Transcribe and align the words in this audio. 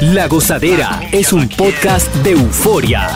La 0.00 0.28
Gozadera 0.28 1.00
es 1.12 1.32
un 1.32 1.48
podcast 1.48 2.12
de 2.16 2.30
euforia. 2.30 3.08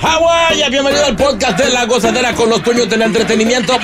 Hawái, 0.00 0.70
bienvenido 0.70 1.04
al 1.04 1.16
podcast 1.16 1.58
de 1.58 1.70
La 1.70 1.86
Gozadera 1.86 2.34
con 2.34 2.48
los 2.48 2.62
dueños 2.62 2.88
del 2.88 3.02
entretenimiento. 3.02 3.74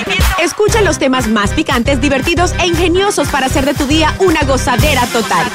Escucha 0.41 0.81
los 0.81 0.97
temas 0.99 1.27
más 1.27 1.51
picantes, 1.51 1.99
divertidos 1.99 2.53
e 2.61 2.67
ingeniosos 2.67 3.27
para 3.27 3.47
hacer 3.47 3.65
de 3.65 3.73
tu 3.73 3.85
día 3.85 4.15
una 4.19 4.43
gozadera 4.43 5.05
total. 5.07 5.47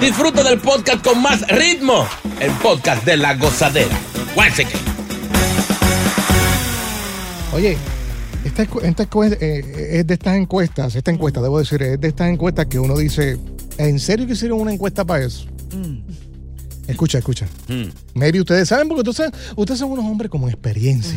Disfruta 0.00 0.42
del 0.42 0.60
podcast 0.60 1.04
con 1.04 1.20
más 1.20 1.46
ritmo, 1.48 2.06
el 2.38 2.52
podcast 2.52 3.04
de 3.04 3.16
La 3.16 3.34
Gozadera. 3.34 3.96
Oye, 7.52 7.76
esta, 8.44 8.62
esta 8.62 9.02
encuesta, 9.02 9.36
eh, 9.40 9.98
es 9.98 10.06
de 10.06 10.14
estas 10.14 10.36
encuestas, 10.36 10.94
esta 10.94 11.10
encuesta, 11.10 11.40
debo 11.40 11.58
decir, 11.58 11.82
es 11.82 12.00
de 12.00 12.08
estas 12.08 12.28
encuestas 12.28 12.66
que 12.66 12.78
uno 12.78 12.96
dice, 12.96 13.38
¿en 13.78 13.98
serio 13.98 14.26
que 14.26 14.32
hicieron 14.34 14.60
una 14.60 14.72
encuesta 14.72 15.04
para 15.04 15.24
eso? 15.24 15.46
Escucha, 16.86 17.18
escucha. 17.18 17.46
Maybe 18.14 18.40
ustedes 18.40 18.68
saben, 18.68 18.88
porque 18.88 19.08
ustedes, 19.10 19.30
ustedes 19.56 19.78
son 19.80 19.90
unos 19.90 20.04
hombres 20.04 20.30
con 20.30 20.42
experiencia, 20.48 21.16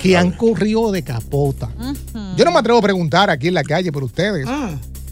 que 0.00 0.16
han 0.16 0.32
corrido 0.32 0.92
de 0.92 1.02
capota. 1.02 1.70
Yo 2.36 2.44
no 2.44 2.52
me 2.52 2.58
atrevo 2.58 2.78
a 2.78 2.82
preguntar 2.82 3.30
aquí 3.30 3.48
en 3.48 3.54
la 3.54 3.64
calle 3.64 3.90
por 3.92 4.04
ustedes, 4.04 4.46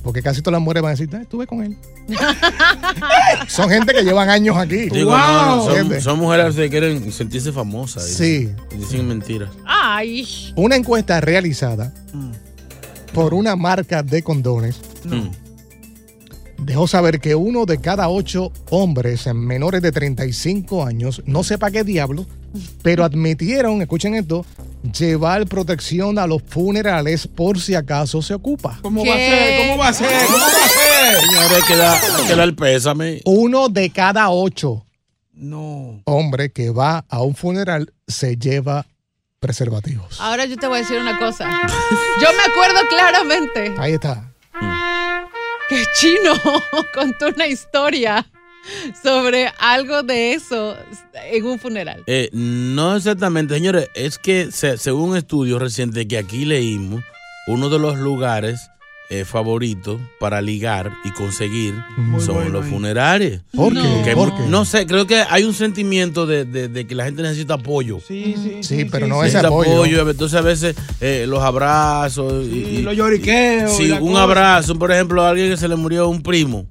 porque 0.02 0.22
casi 0.22 0.40
todas 0.42 0.52
las 0.52 0.62
mujeres 0.62 0.82
van 0.82 0.90
a 0.90 0.92
decir, 0.96 1.08
"Ah, 1.14 1.22
estuve 1.22 1.46
con 1.46 1.62
él. 1.62 1.76
son 3.48 3.68
gente 3.68 3.92
que 3.92 4.02
llevan 4.02 4.28
años 4.30 4.56
aquí. 4.56 4.88
Digo, 4.90 5.10
no, 5.16 5.66
no, 5.68 6.00
son, 6.00 6.18
mujeres 6.18 6.54
que 6.54 6.68
quieren 6.70 7.10
sentirse 7.12 7.52
famosas. 7.52 8.04
Sí. 8.06 8.50
y 8.72 8.76
dicen 8.76 9.06
mentiras. 9.08 9.50
Ay. 9.66 10.26
Una 10.56 10.76
encuesta 10.76 11.20
realizada 11.20 11.92
por 13.12 13.34
una 13.34 13.56
marca 13.56 14.02
de 14.02 14.22
condones 14.22 14.80
Mm. 15.04 15.28
Dejó 16.58 16.86
saber 16.86 17.20
que 17.20 17.34
uno 17.34 17.64
de 17.66 17.78
cada 17.80 18.08
ocho 18.08 18.52
hombres 18.70 19.26
menores 19.34 19.82
de 19.82 19.92
35 19.92 20.84
años, 20.84 21.22
no 21.26 21.42
sepa 21.44 21.70
qué 21.70 21.84
diablo, 21.84 22.26
pero 22.82 23.04
admitieron, 23.04 23.80
escuchen 23.82 24.14
esto, 24.14 24.44
llevar 24.98 25.46
protección 25.46 26.18
a 26.18 26.26
los 26.26 26.42
funerales 26.42 27.26
por 27.26 27.60
si 27.60 27.74
acaso 27.74 28.22
se 28.22 28.34
ocupa. 28.34 28.78
¿Cómo 28.82 29.04
va 29.04 29.14
a 29.14 29.18
ser? 29.18 29.66
¿Cómo 29.68 29.78
va 29.78 29.88
a 29.88 29.92
ser? 29.92 30.08
¿Cómo 30.26 30.38
va 30.38 30.46
a 30.46 30.50
ser? 30.50 31.20
Señores, 31.28 31.64
que 31.66 31.76
da, 31.76 32.00
que 32.26 32.34
da 32.36 32.44
el 32.44 32.54
pésame. 32.54 33.20
Uno 33.24 33.68
de 33.68 33.90
cada 33.90 34.30
ocho 34.30 34.84
No. 35.32 36.00
hombres 36.04 36.52
que 36.52 36.70
va 36.70 37.04
a 37.08 37.22
un 37.22 37.34
funeral 37.34 37.92
se 38.06 38.36
lleva 38.36 38.86
preservativos. 39.40 40.20
Ahora 40.20 40.46
yo 40.46 40.56
te 40.56 40.66
voy 40.66 40.78
a 40.78 40.80
decir 40.82 40.98
una 40.98 41.16
cosa. 41.18 41.48
Yo 42.20 42.28
me 42.36 42.42
acuerdo 42.52 42.80
claramente 42.88 43.74
Ahí 43.78 43.92
está. 43.92 44.32
Chino 46.00 46.32
contó 46.94 47.28
una 47.28 47.46
historia 47.46 48.26
sobre 49.02 49.50
algo 49.58 50.02
de 50.02 50.32
eso 50.34 50.76
en 51.30 51.44
un 51.46 51.58
funeral. 51.58 52.02
Eh, 52.06 52.28
no 52.32 52.96
exactamente, 52.96 53.54
señores. 53.54 53.88
Es 53.94 54.18
que 54.18 54.50
se- 54.52 54.76
según 54.78 55.10
un 55.10 55.16
estudio 55.16 55.58
reciente 55.58 56.06
que 56.06 56.18
aquí 56.18 56.44
leímos, 56.44 57.02
uno 57.46 57.68
de 57.70 57.78
los 57.78 57.96
lugares 57.96 58.70
eh, 59.10 59.24
favoritos 59.24 60.00
para 60.20 60.42
ligar 60.42 60.92
y 61.04 61.10
conseguir 61.12 61.74
son 62.18 62.34
bueno 62.34 62.50
los 62.50 62.64
ahí. 62.66 62.70
funerarios. 62.70 63.42
¿Por 63.54 63.72
No. 63.72 63.82
qué? 63.82 64.02
Que 64.04 64.14
¿Por 64.14 64.34
qué? 64.36 64.42
No 64.48 64.64
sé, 64.66 64.86
creo 64.86 65.06
que 65.06 65.16
hay 65.28 65.44
un 65.44 65.54
sentimiento 65.54 66.26
de, 66.26 66.44
de- 66.44 66.68
de 66.68 66.86
que 66.86 66.94
la 66.94 67.04
gente 67.06 67.22
necesita 67.22 67.54
apoyo. 67.54 68.00
Sí, 68.06 68.34
sí. 68.36 68.62
Sí, 68.62 68.84
pero 68.84 69.06
no 69.06 69.24
ese 69.24 69.38
Necesita 69.38 69.48
apoyo. 69.48 70.10
Entonces 70.10 70.38
a 70.38 70.42
veces 70.42 70.76
eh, 71.00 71.24
los 71.26 71.42
abrazos 71.42 72.44
y, 72.46 72.56
Y 72.58 72.82
los 72.82 72.94
lloriqueos. 72.96 73.72
Sí, 73.76 73.90
un 73.92 74.10
cosa. 74.12 74.22
abrazo, 74.24 74.74
por 74.78 74.92
ejemplo, 74.92 75.22
a 75.22 75.30
alguien 75.30 75.50
que 75.50 75.56
se 75.56 75.68
le 75.68 75.76
murió 75.76 76.08
un 76.08 76.22
primo 76.22 76.66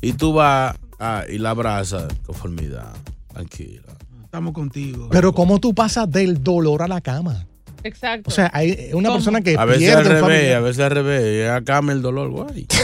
y 0.00 0.12
tú 0.14 0.32
vas 0.32 0.74
ah, 0.98 1.24
y 1.30 1.36
la 1.38 1.50
abrazas, 1.50 2.04
conformidad, 2.24 2.92
tranquila. 3.32 3.82
Estamos 4.24 4.52
contigo. 4.54 5.08
Pero 5.12 5.32
¿cómo 5.34 5.60
tú 5.60 5.74
pasas 5.74 6.10
del 6.10 6.42
dolor 6.42 6.82
a 6.82 6.88
la 6.88 7.00
cama? 7.00 7.46
Exacto. 7.84 8.28
O 8.28 8.32
sea, 8.32 8.50
hay 8.52 8.90
una 8.94 9.08
¿Cómo? 9.10 9.18
persona 9.18 9.40
que 9.42 9.56
A 9.58 9.64
veces 9.64 9.94
al 9.94 10.04
revés, 10.04 10.20
familiar. 10.22 10.56
a 10.56 10.60
veces 10.60 10.80
al 10.84 10.90
revés, 10.90 11.50
acá 11.50 11.80
me 11.82 11.92
el 11.92 12.02
dolor, 12.02 12.30
guay. 12.30 12.66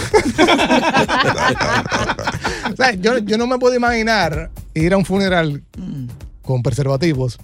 O 2.73 2.77
sea, 2.77 2.93
yo, 2.95 3.19
yo 3.19 3.37
no 3.39 3.47
me 3.47 3.59
puedo 3.59 3.75
imaginar 3.75 4.51
ir 4.75 4.93
a 4.93 4.97
un 4.97 5.05
funeral 5.05 5.63
con 6.43 6.63
preservativos 6.63 7.39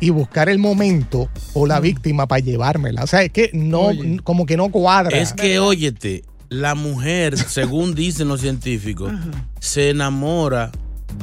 y 0.00 0.10
buscar 0.10 0.48
el 0.48 0.58
momento 0.58 1.28
o 1.54 1.66
la 1.66 1.80
víctima 1.80 2.26
para 2.26 2.40
llevármela. 2.40 3.02
O 3.02 3.06
sea, 3.06 3.22
es 3.22 3.32
que 3.32 3.50
no, 3.52 3.80
Oye. 3.88 4.18
como 4.24 4.46
que 4.46 4.56
no 4.56 4.70
cuadra. 4.70 5.16
Es 5.18 5.32
que, 5.32 5.58
óyete, 5.58 6.24
la 6.48 6.74
mujer, 6.74 7.36
según 7.36 7.94
dicen 7.94 8.28
los 8.28 8.40
científicos, 8.40 9.12
se 9.60 9.90
enamora 9.90 10.70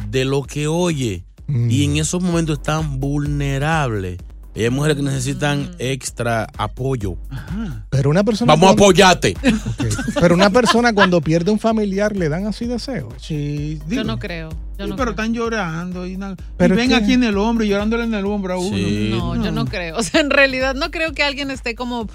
de 0.09 0.25
lo 0.25 0.43
que 0.43 0.67
oye 0.67 1.23
Mm. 1.45 1.69
y 1.69 1.83
en 1.83 1.97
esos 1.97 2.23
momentos 2.23 2.59
están 2.59 3.01
vulnerables. 3.01 4.17
Y 4.55 4.63
hay 4.63 4.69
mujeres 4.69 4.97
que 4.97 5.03
necesitan 5.03 5.71
extra 5.79 6.47
apoyo. 6.57 7.15
Pero 7.89 8.09
una 8.11 8.23
persona. 8.23 8.51
Vamos 8.53 8.65
a 8.65 8.75
cuando- 8.75 8.83
apoyarte. 8.83 9.33
Pero 10.19 10.35
una 10.35 10.49
persona 10.51 10.93
cuando 10.93 11.21
pierde 11.21 11.49
un 11.51 11.59
familiar 11.59 12.15
le 12.15 12.29
dan 12.29 12.45
así 12.45 12.65
deseos. 12.67 13.13
Sí, 13.17 13.79
yo 13.87 14.03
no 14.03 14.19
creo. 14.19 14.49
Yo 14.77 14.85
sí, 14.85 14.89
no 14.91 14.95
pero 14.95 14.97
creo. 14.97 15.09
están 15.11 15.33
llorando. 15.33 16.05
Y, 16.05 16.17
na- 16.17 16.31
y 16.31 16.43
Pero 16.57 16.75
ven 16.75 16.89
que- 16.89 16.95
aquí 16.95 17.13
en 17.13 17.23
el 17.23 17.37
hombro 17.37 17.63
y 17.65 17.69
llorándole 17.69 18.03
en 18.03 18.13
el 18.13 18.25
hombro 18.25 18.53
a 18.53 18.57
uno. 18.57 18.75
Sí. 18.77 19.09
No, 19.11 19.43
yo 19.43 19.51
no 19.51 19.65
creo. 19.65 19.97
O 19.97 20.03
sea, 20.03 20.21
en 20.21 20.29
realidad 20.29 20.75
no 20.75 20.91
creo 20.91 21.13
que 21.13 21.23
alguien 21.23 21.49
esté 21.51 21.73
como 21.75 22.07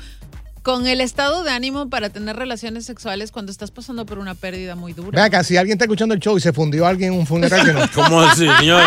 con 0.69 0.87
el 0.87 1.01
estado 1.01 1.45
de 1.45 1.51
ánimo 1.51 1.89
para 1.89 2.11
tener 2.11 2.37
relaciones 2.37 2.85
sexuales 2.85 3.33
cuando 3.33 3.51
estás 3.51 3.71
pasando 3.71 4.05
por 4.05 4.19
una 4.19 4.35
pérdida 4.35 4.75
muy 4.77 4.93
dura. 4.93 5.19
Ve 5.19 5.23
acá, 5.27 5.43
si 5.43 5.57
alguien 5.57 5.77
está 5.77 5.87
escuchando 5.87 6.13
el 6.15 6.21
show 6.21 6.37
y 6.37 6.43
se 6.43 6.53
fundió 6.53 6.85
a 6.85 6.91
alguien 6.91 7.15
en 7.15 7.19
un 7.21 7.27
funeral 7.27 7.65
que 7.65 7.73
no. 7.73 7.81
¿Cómo 7.95 8.21
así, 8.21 8.47
señor? 8.59 8.83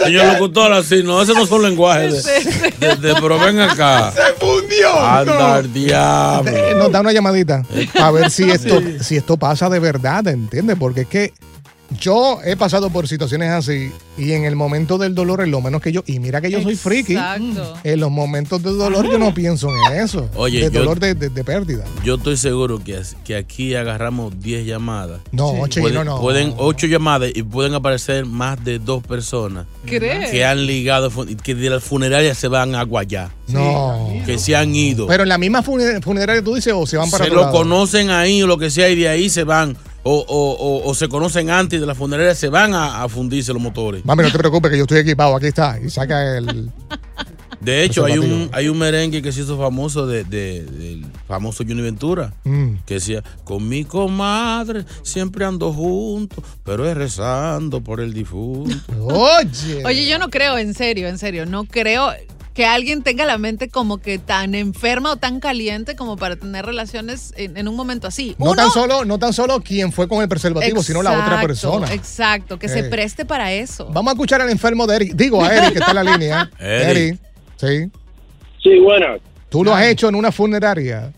Señor 0.00 0.26
locutor, 0.34 0.72
así, 0.72 1.02
no, 1.02 1.20
ese 1.20 1.34
no 1.34 1.44
son 1.44 1.62
lenguajes. 1.64 2.22
De, 2.22 2.86
de- 2.86 2.96
de- 2.98 3.14
pero 3.20 3.36
ven 3.40 3.58
acá. 3.58 4.12
¡Se 4.14 4.32
fundió! 4.34 4.96
Anda 5.04 5.60
diablo. 5.62 6.52
Eh, 6.52 6.74
Nos 6.78 6.92
da 6.92 7.00
una 7.00 7.10
llamadita 7.10 7.64
a 8.00 8.10
ver 8.12 8.30
si 8.30 8.48
esto, 8.48 8.80
si 9.00 9.16
esto 9.16 9.36
pasa 9.36 9.68
de 9.68 9.80
verdad, 9.80 10.28
¿entiendes? 10.28 10.76
Porque 10.78 11.00
es 11.00 11.08
que 11.08 11.32
Yo 12.00 12.40
he 12.44 12.56
pasado 12.56 12.90
por 12.90 13.06
situaciones 13.06 13.50
así 13.50 13.92
y 14.18 14.32
en 14.32 14.44
el 14.44 14.56
momento 14.56 14.98
del 14.98 15.14
dolor 15.14 15.42
es 15.42 15.48
lo 15.48 15.60
menos 15.60 15.80
que 15.80 15.92
yo. 15.92 16.02
Y 16.06 16.18
mira 16.18 16.40
que 16.40 16.50
yo 16.50 16.60
soy 16.62 16.76
friki. 16.76 17.12
Exacto. 17.12 17.74
En 17.84 18.00
los 18.00 18.10
momentos 18.10 18.62
de 18.62 18.72
dolor 18.72 19.08
yo 19.10 19.18
no 19.18 19.32
pienso 19.34 19.68
en 19.88 20.00
eso. 20.00 20.28
Oye, 20.34 20.60
de 20.60 20.70
yo- 20.74 20.80
dolor 20.80 20.98
de, 20.98 21.14
de- 21.14 21.28
de 21.28 21.44
pérdida. 21.44 21.84
Yo 22.04 22.14
estoy 22.16 22.36
seguro 22.36 22.82
que, 22.82 23.00
que 23.24 23.36
aquí 23.36 23.74
agarramos 23.74 24.40
10 24.40 24.66
llamadas. 24.66 25.20
No, 25.30 25.50
ocho, 25.60 25.80
pueden, 25.82 25.96
no, 25.96 26.04
no. 26.04 26.20
Pueden 26.20 26.54
8 26.56 26.86
llamadas 26.86 27.30
y 27.34 27.42
pueden 27.42 27.74
aparecer 27.74 28.24
más 28.26 28.62
de 28.64 28.78
dos 28.78 29.02
personas 29.06 29.66
¿Crees? 29.84 30.30
que 30.30 30.44
han 30.44 30.66
ligado, 30.66 31.10
que 31.42 31.54
de 31.54 31.70
las 31.70 31.84
funerarias 31.84 32.38
se 32.38 32.48
van 32.48 32.74
a 32.74 32.82
Guayá. 32.82 33.30
No. 33.48 34.08
Que 34.26 34.38
se 34.38 34.56
han 34.56 34.74
ido. 34.74 35.06
Pero 35.06 35.22
en 35.24 35.28
la 35.28 35.38
misma 35.38 35.62
funer- 35.62 36.02
funeraria 36.02 36.42
tú 36.42 36.54
dices 36.54 36.72
o 36.74 36.86
se 36.86 36.96
van 36.96 37.10
para 37.10 37.24
se 37.24 37.30
otro 37.30 37.40
lo 37.42 37.46
lado? 37.46 37.58
conocen 37.58 38.10
ahí 38.10 38.42
o 38.42 38.46
lo 38.46 38.58
que 38.58 38.70
sea 38.70 38.88
y 38.88 38.96
de 38.96 39.08
ahí 39.08 39.28
se 39.28 39.44
van. 39.44 39.76
O, 40.06 40.18
o- 40.18 40.52
o- 40.52 40.90
o 40.90 40.94
se 40.94 41.08
conocen 41.08 41.48
antes 41.50 41.80
de 41.80 41.86
la 41.86 41.94
funeraria, 41.94 42.34
se 42.34 42.48
van 42.50 42.74
a, 42.74 43.02
a 43.02 43.08
fundirse 43.08 43.52
los 43.54 43.62
motores. 43.62 44.04
Mami, 44.04 44.22
no 44.22 44.30
te 44.30 44.38
preocupes 44.38 44.70
que 44.70 44.76
yo 44.76 44.84
estoy 44.84 44.98
equipado. 44.98 45.34
Aquí 45.34 45.46
está. 45.46 45.80
Y 45.80 45.88
saca 45.90 46.36
el. 46.36 46.70
De 47.60 47.82
hecho, 47.82 48.04
hay 48.04 48.18
un, 48.18 48.50
hay 48.52 48.68
un 48.68 48.76
merengue 48.76 49.22
que 49.22 49.32
se 49.32 49.40
hizo 49.40 49.56
famoso 49.56 50.06
de, 50.06 50.24
de- 50.24 50.64
del 50.64 51.06
famoso 51.26 51.64
Johnny 51.66 51.80
Ventura. 51.80 52.34
Mm. 52.44 52.74
Que 52.84 52.94
decía, 52.94 53.22
con 53.44 53.66
mi 53.66 53.84
comadre 53.84 54.84
siempre 55.02 55.46
ando 55.46 55.72
junto, 55.72 56.42
pero 56.64 56.86
es 56.86 56.94
rezando 56.94 57.80
por 57.80 58.00
el 58.00 58.12
difunto. 58.12 58.76
Oye. 59.00 59.82
Oye, 59.86 60.06
yo 60.06 60.18
no 60.18 60.28
creo, 60.28 60.58
en 60.58 60.74
serio, 60.74 61.08
en 61.08 61.16
serio, 61.16 61.46
no 61.46 61.64
creo 61.64 62.12
que 62.54 62.64
alguien 62.64 63.02
tenga 63.02 63.26
la 63.26 63.36
mente 63.36 63.68
como 63.68 63.98
que 63.98 64.18
tan 64.18 64.54
enferma 64.54 65.10
o 65.12 65.16
tan 65.16 65.40
caliente 65.40 65.96
como 65.96 66.16
para 66.16 66.36
tener 66.36 66.64
relaciones 66.64 67.34
en, 67.36 67.56
en 67.56 67.66
un 67.68 67.74
momento 67.74 68.06
así. 68.06 68.36
No 68.38 68.46
Uno- 68.46 68.54
tan, 68.54 68.70
solo, 68.70 69.04
no 69.04 69.18
tan 69.18 69.32
solo 69.32 69.60
quien 69.60 69.90
fue 69.92 70.06
con 70.08 70.22
el 70.22 70.28
preservativo, 70.28 70.82
sino 70.82 71.02
la 71.02 71.12
otra 71.20 71.40
persona. 71.40 71.92
Exacto, 71.92 72.58
que 72.58 72.68
se 72.68 72.78
Eh. 72.78 72.84
preste 72.84 73.24
para 73.24 73.52
eso. 73.52 73.88
Vamos 73.92 74.12
a 74.12 74.14
escuchar 74.14 74.40
al 74.40 74.50
enfermo 74.50 74.86
de 74.86 74.96
Eric. 74.96 75.14
Digo 75.14 75.42
a 75.44 75.52
Eric, 75.54 75.72
que 75.72 75.78
está 75.80 75.90
en 75.90 75.96
la 75.96 76.04
línea. 76.04 76.50
Eric. 76.60 76.88
Eric. 76.88 77.20
Sí. 77.56 77.90
Sí, 78.62 78.78
buenas. 78.78 79.20
Tú 79.48 79.64
lo 79.64 79.74
has 79.74 79.86
hecho 79.86 80.08
en 80.08 80.14
una 80.14 80.30
funeraria. 80.32 81.12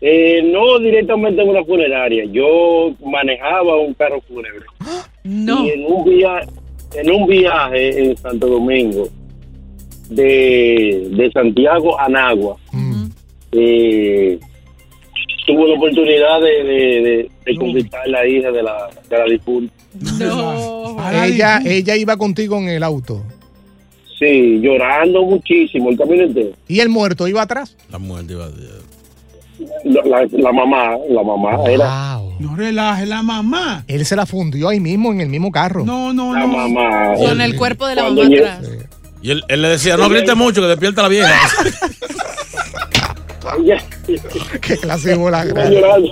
Eh, 0.00 0.42
no 0.44 0.78
directamente 0.78 1.42
en 1.42 1.48
una 1.48 1.64
funeraria. 1.64 2.24
Yo 2.30 2.94
manejaba 3.04 3.76
un 3.80 3.94
carro 3.94 4.20
fúnebre. 4.26 4.66
No. 5.24 5.62
Y 5.66 5.70
en 5.70 5.84
un, 5.84 6.04
via 6.04 6.40
en 6.94 7.10
un 7.10 7.26
viaje 7.26 8.02
en 8.02 8.16
Santo 8.16 8.46
Domingo, 8.46 9.08
de, 10.08 11.08
de 11.10 11.30
Santiago 11.32 11.98
a 12.00 12.08
Nagua, 12.08 12.56
eh, 13.52 14.38
tuve 15.46 15.68
la 15.68 15.74
oportunidad 15.76 16.40
de, 16.40 16.64
de, 16.64 17.00
de- 17.02 17.30
de 17.46 17.56
conquistar 17.56 18.06
la 18.08 18.26
hija 18.26 18.50
de 18.50 18.62
la, 18.62 18.90
de 19.08 19.18
la 19.18 19.24
difunta. 19.24 19.72
No. 20.20 20.96
Ella, 21.24 21.60
ella 21.64 21.96
iba 21.96 22.16
contigo 22.16 22.58
en 22.58 22.68
el 22.68 22.82
auto. 22.82 23.22
Sí, 24.18 24.58
llorando 24.60 25.22
muchísimo 25.24 25.90
el 25.90 25.96
camino 25.96 26.24
entero. 26.24 26.50
¿Y 26.66 26.80
el 26.80 26.88
muerto 26.88 27.26
iba 27.28 27.40
atrás? 27.42 27.76
La 27.90 27.98
muerte 27.98 28.32
iba 28.34 28.48
La, 29.84 30.02
la- 30.04 30.28
la 30.30 30.52
mamá, 30.52 30.96
la 31.08 31.22
mamá 31.22 31.64
era. 31.70 32.20
No 32.40 32.54
relaje, 32.56 33.06
la 33.06 33.22
mamá. 33.22 33.84
Él 33.88 34.04
se 34.04 34.14
la 34.16 34.26
fundió 34.26 34.68
ahí 34.68 34.80
mismo 34.80 35.12
en 35.12 35.20
el 35.20 35.28
mismo 35.28 35.50
carro. 35.50 35.84
No, 35.84 36.12
no, 36.12 36.34
la 36.34 36.40
no. 36.40 36.48
mamá. 36.48 37.14
Con 37.16 37.40
el 37.40 37.56
cuerpo 37.56 37.86
de 37.86 37.94
la 37.94 38.02
Cuando 38.02 38.22
mamá 38.24 38.36
yo- 38.36 38.46
atrás. 38.46 38.70
Y 39.22 39.30
él, 39.32 39.42
él 39.48 39.62
le 39.62 39.68
decía, 39.68 39.96
no 39.96 40.08
grite 40.08 40.34
mucho, 40.34 40.60
que 40.60 40.68
despierta 40.68 41.02
la 41.02 41.08
vieja. 41.08 41.32
Qué 44.60 44.76
clase 44.76 45.10
de 45.10 45.14
bola 45.16 45.44
iba 45.44 45.54
grande. 45.54 45.80
llorando. 45.80 46.10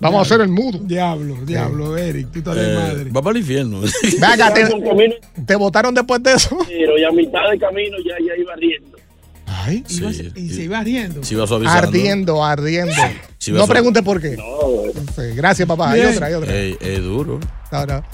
Vamos 0.00 0.18
a 0.18 0.22
hacer 0.22 0.40
el 0.42 0.48
mudo. 0.48 0.78
Diablo, 0.82 1.36
diablo, 1.44 1.96
Eric, 1.96 2.28
tú 2.32 2.38
estás 2.38 2.54
de 2.56 2.72
Eh, 2.72 2.76
madre. 2.76 3.10
va 3.10 3.22
para 3.22 3.36
el 3.36 3.42
infierno. 3.42 3.80
Venga, 3.80 4.54
te, 5.46 5.56
votaron 5.56 5.94
después 5.94 6.22
de 6.22 6.32
eso. 6.34 6.56
entero, 6.60 6.96
y 6.98 7.04
a 7.04 7.10
mitad 7.10 7.48
del 7.50 7.58
camino 7.60 7.96
ya, 8.04 8.14
ya 8.24 8.40
iba 8.40 8.54
riendo. 8.56 8.96
Ay, 9.46 9.84
Iba- 9.88 10.12
Sí, 10.12 10.32
y 10.36 10.48
se 10.50 10.62
iba 10.64 10.82
riendo. 10.82 11.22
Si 11.24 11.34
va 11.34 11.46
suavizando. 11.46 11.78
ardiendo, 11.88 12.44
ardiendo. 12.44 12.92
No 13.48 13.54
vas 13.60 13.64
a- 13.70 13.72
pregunte 13.72 14.02
por 14.02 14.20
qué. 14.20 14.36
No, 14.36 14.44
Sí, 15.16 15.34
gracias, 15.34 15.66
papá. 15.68 15.90
Hay 15.90 16.00
otra, 16.02 16.26
hay 16.26 16.34
otra. 16.34 16.54
Es 16.56 17.02
duro. 17.02 17.40
No, 17.72 17.86
no. 17.86 18.04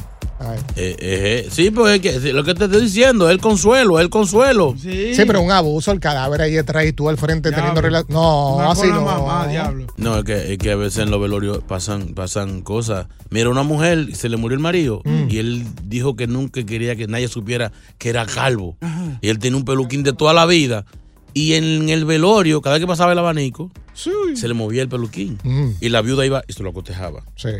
Eh, 0.43 0.57
eh, 0.77 0.97
eh. 1.01 1.49
Sí, 1.51 1.71
pues 1.71 1.95
es 1.97 2.01
que, 2.01 2.33
lo 2.33 2.43
que 2.45 2.55
te 2.55 2.65
estoy 2.65 2.81
diciendo, 2.83 3.29
es 3.29 3.35
el 3.35 3.41
consuelo, 3.41 3.99
es 3.99 4.05
el 4.05 4.11
consuelo. 4.11 4.75
Sí. 4.81 5.15
Sí, 5.15 5.23
pero 5.27 5.43
un 5.43 5.51
abuso, 5.51 5.93
el 5.93 6.01
cadáver 6.01 6.41
ahí 6.41 6.53
detrás 6.53 6.87
y 6.87 6.93
tú 6.95 7.09
al 7.11 7.19
frente 7.19 7.51
Diablo. 7.51 7.63
teniendo 7.75 7.81
relación. 7.83 8.13
No, 8.15 8.57
Una 8.57 8.71
así 8.71 8.87
no. 8.89 9.03
mamá, 9.03 9.47
diablo. 9.49 9.87
No, 9.99 10.17
es 10.19 10.25
que, 10.25 10.53
es 10.53 10.59
que 10.59 10.71
a 10.73 10.77
veces 10.77 11.03
en 11.03 11.11
los 11.11 11.21
velorios 11.21 11.59
pasan, 11.67 12.15
pasan 12.15 12.63
cosas. 12.63 13.07
Mira, 13.29 13.51
una 13.51 13.63
mujer 13.65 14.15
se 14.17 14.29
le 14.31 14.37
murió 14.39 14.55
el 14.57 14.63
marido 14.63 15.03
y 15.29 15.39
él 15.39 15.67
dijo 15.85 16.17
que 16.17 16.27
nunca 16.27 16.65
quería 16.65 16.97
que 16.97 17.07
nadie 17.07 17.29
supiera 17.29 17.71
que 17.99 18.09
era 18.09 18.25
calvo. 18.25 18.77
Y 19.21 19.29
él 19.29 19.39
tenía 19.39 19.59
un 19.59 19.65
peluquín 19.67 20.03
de 20.03 20.13
toda 20.15 20.33
la 20.33 20.47
vida. 20.47 20.87
Y 21.35 21.53
en 21.53 21.89
el 21.91 22.05
velorio, 22.07 22.61
cada 22.61 22.75
vez 22.77 22.81
que 22.81 22.89
pasaba 22.89 23.13
el 23.13 23.19
abanico, 23.19 23.71
Sí. 23.93 24.11
se 24.35 24.49
le 24.49 24.55
movía 24.55 24.83
el 24.83 24.89
peluquín. 24.89 25.39
Mm, 25.45 25.73
Y 25.81 25.89
la 25.91 26.01
viuda 26.03 26.25
iba 26.27 26.43
y 26.49 26.53
se 26.55 26.63
lo 26.63 26.71
acotejaba. 26.71 27.23
sí. 27.37 27.51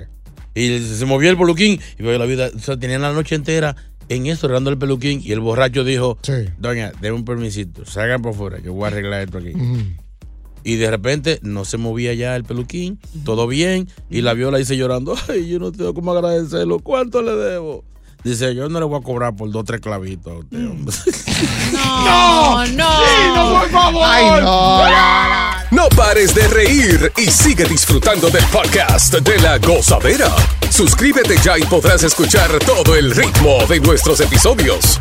Y 0.55 0.79
se 0.81 1.07
movía 1.07 1.31
el 1.31 1.37
peluquín 1.37 1.81
y 1.99 2.03
la 2.03 2.27
viuda, 2.27 2.51
o 2.55 2.59
sea, 2.59 2.77
tenían 2.77 3.03
la 3.03 3.13
noche 3.13 3.35
entera 3.35 3.77
en 4.09 4.27
eso, 4.27 4.47
arreglando 4.47 4.71
el 4.71 4.79
peluquín. 4.79 5.21
Y 5.25 5.33
el 5.33 5.41
borracho 5.41 5.85
dijo, 5.85 6.19
Sí. 6.23 6.33
doña, 6.59 6.93
denme 7.01 7.17
un 7.19 7.25
permisito, 7.25 7.85
salgan 7.87 8.23
por 8.23 8.35
fuera, 8.35 8.59
que 8.61 8.69
voy 8.69 8.85
a 8.85 8.87
arreglar 8.89 9.23
esto 9.23 9.39
aquí. 9.39 9.53
Y 10.63 10.77
de 10.77 10.91
repente 10.91 11.39
no 11.43 11.65
se 11.65 11.79
movía 11.79 12.13
ya 12.15 12.37
el 12.37 12.45
peluquín, 12.45 12.99
todo 13.25 13.47
bien. 13.47 13.89
Y 14.11 14.21
la 14.21 14.35
viola 14.35 14.59
dice 14.59 14.77
llorando, 14.77 15.15
ay, 15.29 15.49
yo 15.49 15.59
no 15.59 15.73
tengo 15.73 15.95
cómo 15.95 16.13
agradecerlo, 16.13 16.81
¿cuánto 16.81 17.23
le 17.23 17.33
debo? 17.33 17.85
Dice, 18.23 18.55
yo 18.55 18.69
no 18.69 18.79
le 18.81 18.87
voy 18.87 19.01
a 19.01 19.03
cobrar 19.03 19.35
por 19.35 19.51
dos, 19.51 19.65
tres 19.65 19.81
clavitos 19.81 20.33
a 20.33 20.37
usted, 20.39 20.67
hombre. 20.67 20.95
No, 21.73 22.67
no. 22.67 23.61
por 23.61 23.71
favor. 23.71 24.03
Ay, 24.05 24.43
no. 24.43 25.83
No 25.83 25.89
pares 25.91 26.35
de 26.35 26.47
reír 26.49 27.13
y 27.17 27.31
sigue 27.31 27.65
disfrutando 27.65 28.29
del 28.29 28.45
podcast 28.47 29.15
de 29.15 29.39
la 29.41 29.59
gozadera. 29.59 30.29
Suscríbete 30.69 31.37
ya 31.43 31.59
y 31.59 31.63
podrás 31.63 32.03
escuchar 32.03 32.51
todo 32.67 32.95
el 32.97 33.15
ritmo 33.15 33.65
de 33.69 33.81
nuestros 33.81 34.21
episodios. 34.21 35.01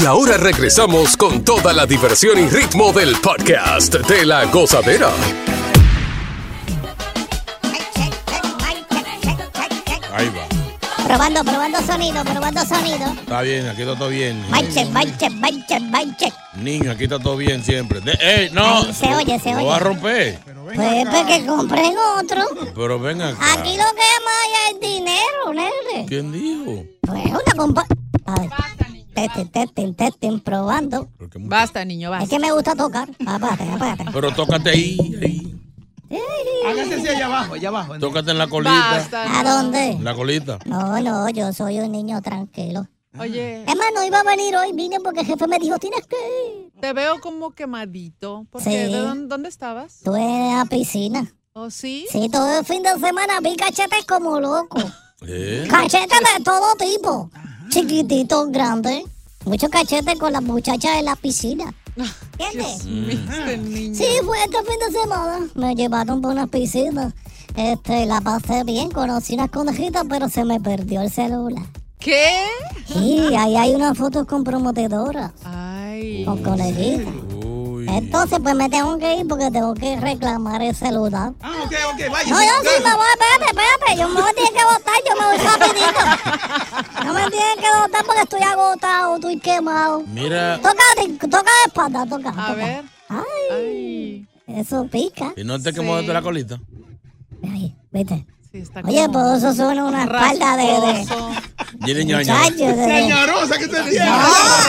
Y 0.00 0.04
ahora 0.06 0.36
regresamos 0.36 1.16
con 1.16 1.44
toda 1.44 1.72
la 1.72 1.84
diversión 1.84 2.38
y 2.38 2.46
ritmo 2.48 2.92
del 2.92 3.16
podcast 3.20 3.94
de 3.94 4.24
la 4.26 4.44
gozadera. 4.44 5.10
Ahí 10.12 10.28
va. 10.28 11.04
Probando, 11.04 11.42
probando 11.42 11.80
sonido, 11.82 12.22
probando 12.24 12.64
sonido. 12.64 13.06
Está 13.20 13.40
bien, 13.40 13.66
aquí 13.68 13.82
está 13.82 13.96
todo 13.96 14.08
bien. 14.08 14.40
Mic 14.52 14.72
check, 14.72 14.88
mic 14.90 15.16
check. 16.16 16.32
Niño, 16.54 16.92
aquí 16.92 17.04
está 17.04 17.18
todo 17.18 17.36
bien 17.36 17.64
siempre. 17.64 18.00
De- 18.00 18.18
¡Ey, 18.20 18.50
no! 18.52 18.82
Ay, 18.84 18.92
se 18.94 19.06
oye, 19.16 19.40
se 19.40 19.50
Lo 19.50 19.56
oye. 19.58 19.66
va 19.66 19.76
a 19.76 19.78
romper. 19.80 20.38
Pues, 20.74 21.08
pues 21.08 21.24
que 21.26 21.46
compren 21.46 21.94
otro. 22.18 22.44
Pero 22.74 23.00
ven 23.00 23.22
acá. 23.22 23.52
Aquí 23.54 23.76
lo 23.76 23.84
que 23.84 24.10
más 24.24 24.70
es 24.70 24.80
dinero, 24.80 25.54
nene. 25.54 26.06
¿Quién 26.06 26.30
dijo? 26.30 26.84
Pues 27.02 27.24
una 27.26 27.54
compa... 27.56 27.84
Ay. 28.26 28.48
Testen, 29.34 29.48
testen, 29.50 29.94
testen, 29.94 30.40
probando. 30.40 31.08
Basta, 31.40 31.84
niño, 31.84 32.08
Es 32.14 32.20
basta. 32.20 32.36
que 32.36 32.40
me 32.40 32.52
gusta 32.52 32.74
tocar. 32.74 33.08
Apágate, 33.26 33.64
apágate. 33.70 34.04
Pero 34.12 34.30
tócate 34.34 34.70
ahí, 34.70 34.98
ahí. 35.22 35.54
Hágase 36.66 36.94
así 36.94 37.08
allá 37.08 37.26
abajo, 37.26 37.54
allá 37.54 37.68
abajo. 37.68 37.98
Tócate 37.98 38.30
en 38.30 38.38
la 38.38 38.46
colita. 38.48 38.96
¿A 39.12 39.44
dónde? 39.44 39.90
En 39.92 40.04
la 40.04 40.14
colita. 40.14 40.58
No, 40.64 41.00
no, 41.00 41.28
yo 41.30 41.52
soy 41.52 41.78
un 41.80 41.92
niño 41.92 42.20
tranquilo. 42.22 42.86
Oye. 43.18 43.62
Es 43.62 43.76
más, 43.76 43.86
no 43.94 44.04
iba 44.04 44.20
a 44.20 44.22
venir 44.22 44.54
hoy, 44.56 44.72
vine 44.72 45.00
porque 45.00 45.20
el 45.20 45.26
jefe 45.26 45.46
me 45.46 45.58
dijo, 45.58 45.78
tienes 45.78 46.06
que 46.06 46.16
ir. 46.16 46.72
Te 46.80 46.92
veo 46.92 47.20
como 47.20 47.50
quemadito. 47.52 48.46
¿Por 48.50 48.62
Sí. 48.62 48.70
¿De 48.70 48.88
dónde, 48.96 49.26
dónde 49.28 49.48
estabas? 49.48 49.96
Estuve 49.96 50.20
en 50.20 50.56
la 50.56 50.64
piscina. 50.66 51.26
¿Oh, 51.52 51.70
sí? 51.70 52.06
Sí, 52.10 52.28
todo 52.30 52.58
el 52.60 52.64
fin 52.64 52.82
de 52.82 52.90
semana 52.98 53.40
vi 53.42 53.56
cachetes 53.56 54.04
como 54.06 54.38
loco. 54.40 54.78
¿Eh? 55.26 55.66
Cachetes 55.68 56.20
de 56.36 56.44
todo 56.44 56.74
tipo. 56.76 57.30
Chiquititos, 57.70 58.50
grandes. 58.52 59.04
Muchos 59.48 59.70
cachetes 59.70 60.18
con 60.18 60.30
las 60.30 60.42
muchachas 60.42 60.98
en 60.98 61.06
la 61.06 61.16
piscina. 61.16 61.72
¿Entiendes? 62.38 62.84
Este 62.84 63.56
niño. 63.56 63.94
Sí, 63.94 64.04
fue 64.22 64.36
este 64.44 64.58
fin 64.58 64.78
de 64.78 65.00
semana. 65.00 65.48
Me 65.54 65.74
llevaron 65.74 66.20
por 66.20 66.32
unas 66.32 66.50
piscinas. 66.50 67.14
Este, 67.56 68.04
la 68.04 68.20
pasé 68.20 68.62
bien, 68.64 68.90
conocí 68.90 69.32
unas 69.34 69.50
conejitas, 69.50 70.04
pero 70.06 70.28
se 70.28 70.44
me 70.44 70.60
perdió 70.60 71.00
el 71.00 71.10
celular. 71.10 71.64
¿Qué? 71.98 72.44
Sí, 72.86 73.34
ahí 73.36 73.56
hay 73.56 73.74
unas 73.74 73.96
fotos 73.96 74.26
comprometedoras. 74.26 75.32
Ay. 75.44 76.26
Con 76.26 76.42
conejitas. 76.42 77.14
Entonces, 77.88 78.38
pues 78.42 78.54
me 78.54 78.68
tengo 78.68 78.98
que 78.98 79.14
ir 79.14 79.26
porque 79.26 79.50
tengo 79.50 79.74
que 79.74 79.98
reclamar 79.98 80.62
el 80.62 80.74
celular. 80.74 81.32
Ah, 81.40 81.54
ok, 81.64 81.72
ok, 81.94 82.10
vaya. 82.10 82.30
No, 82.30 82.42
yo 82.42 82.50
sí 82.62 82.82
me 82.84 82.94
voy, 82.94 83.06
espérate, 83.12 83.46
espérate. 83.46 83.96
Yo 83.98 84.08
me 84.08 84.20
voy, 84.20 84.32
tiene 84.34 84.50
que 84.50 84.64
votar, 84.64 84.94
yo 85.08 85.14
me 85.20 85.26
voy 85.26 85.38
rapidito. 85.46 87.04
No 87.06 87.14
me 87.14 87.30
tienen 87.30 87.58
que 87.58 87.80
votar 87.82 88.04
porque 88.04 88.22
estoy 88.22 88.42
agotado, 88.42 89.14
estoy 89.16 89.38
quemado. 89.40 90.02
Mira, 90.06 90.58
Toca, 90.58 91.28
toca 91.30 91.42
de 91.42 91.66
espalda, 91.66 92.06
toca. 92.06 92.28
A 92.30 92.54
ver. 92.54 92.84
Ay, 93.08 94.26
eso 94.46 94.86
pica. 94.86 95.32
¿y 95.36 95.44
no 95.44 95.60
te 95.60 95.72
quemó 95.72 95.96
de 95.96 96.12
la 96.12 96.22
colita? 96.22 96.60
Sí, 98.50 98.58
está 98.58 98.80
Oye, 98.80 99.06
como 99.06 99.12
pues 99.12 99.42
eso 99.42 99.54
suena 99.54 99.84
una 99.84 100.04
espalda 100.04 100.56
de... 100.56 100.64
de... 100.64 101.47
Dile 101.74 102.04
ñoño. 102.04 102.34
Señorosa, 102.56 103.58
¿qué 103.58 103.68
te? 103.68 103.76
No, 103.98 104.14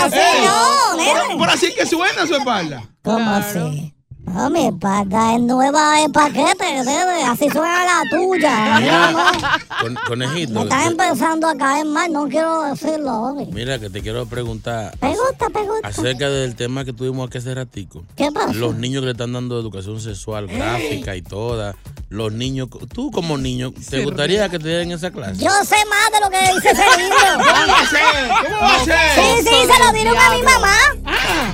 así 0.03 0.17
no. 0.45 0.97
Por, 1.27 1.37
por 1.37 1.49
así 1.49 1.73
que 1.73 1.85
suena 1.85 2.25
su 2.27 2.35
espalda. 2.35 2.83
¿Cómo 3.03 3.31
así? 3.31 3.93
No, 4.33 4.49
mi 4.49 4.67
espalda 4.67 5.35
es 5.35 5.41
nueva 5.41 5.95
de 6.01 6.09
paquete. 6.09 6.79
Así 7.27 7.49
suena 7.49 7.83
la 7.85 8.03
tuya. 8.09 8.79
Mira, 8.79 9.11
no. 9.11 9.99
Con- 10.05 10.19
Me 10.19 10.33
estás 10.63 10.85
empezando 10.87 11.47
a 11.47 11.55
caer 11.57 11.85
mal, 11.85 12.11
no 12.11 12.27
quiero 12.27 12.63
decirlo 12.63 13.21
hoy. 13.21 13.45
Mira, 13.51 13.79
que 13.79 13.89
te 13.89 14.01
quiero 14.01 14.25
preguntar 14.27 14.91
Pregunta, 14.99 15.49
pregunta. 15.51 15.87
acerca 15.87 16.29
del 16.29 16.55
tema 16.55 16.85
que 16.85 16.93
tuvimos 16.93 17.27
aquí 17.27 17.37
hace 17.39 17.53
ratico. 17.55 18.03
¿Qué 18.15 18.31
pasa? 18.31 18.53
Los 18.53 18.75
niños 18.75 19.01
que 19.01 19.07
le 19.07 19.11
están 19.13 19.33
dando 19.33 19.59
educación 19.59 19.99
sexual, 19.99 20.47
gráfica 20.47 21.15
y 21.15 21.21
toda. 21.21 21.75
Los 22.09 22.31
niños, 22.33 22.69
tú 22.93 23.11
como 23.11 23.37
niño, 23.37 23.71
¿te 23.89 24.03
gustaría 24.03 24.49
que 24.49 24.57
te 24.57 24.67
den 24.69 24.91
esa 24.91 25.11
clase? 25.11 25.43
Yo 25.43 25.51
sé 25.63 25.75
más 25.85 26.11
de 26.11 26.19
lo 26.21 26.29
que 26.31 26.53
dice 26.55 26.69
ese 26.71 26.97
libro. 26.97 27.17
¿Cómo 27.37 27.67
va 27.71 27.79
a 27.81 27.85
ser? 27.85 28.49
¿Cómo 28.49 28.61
va 28.61 28.75
a 28.75 28.85
ser? 28.85 28.97
Sí, 29.15 29.43
sí, 29.43 29.55
se 29.71 29.83
lo 29.85 29.91
dieron 29.93 30.17
a 30.17 30.29
mi 30.31 30.41
mamá. 30.43 30.75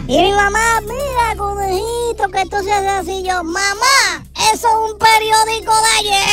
Y 0.08 0.18
mi 0.22 0.32
mamá, 0.32 0.80
mira, 0.82 1.36
conejito, 1.38 2.05
que 2.16 2.42
esto 2.42 2.64
se 2.64 2.72
hace 2.72 2.88
así. 2.88 3.24
Yo, 3.24 3.44
mamá, 3.44 4.24
eso 4.54 4.68
es 4.68 4.92
un 4.92 4.98
periódico 4.98 5.72
de 5.72 5.90
ayer. 6.00 6.28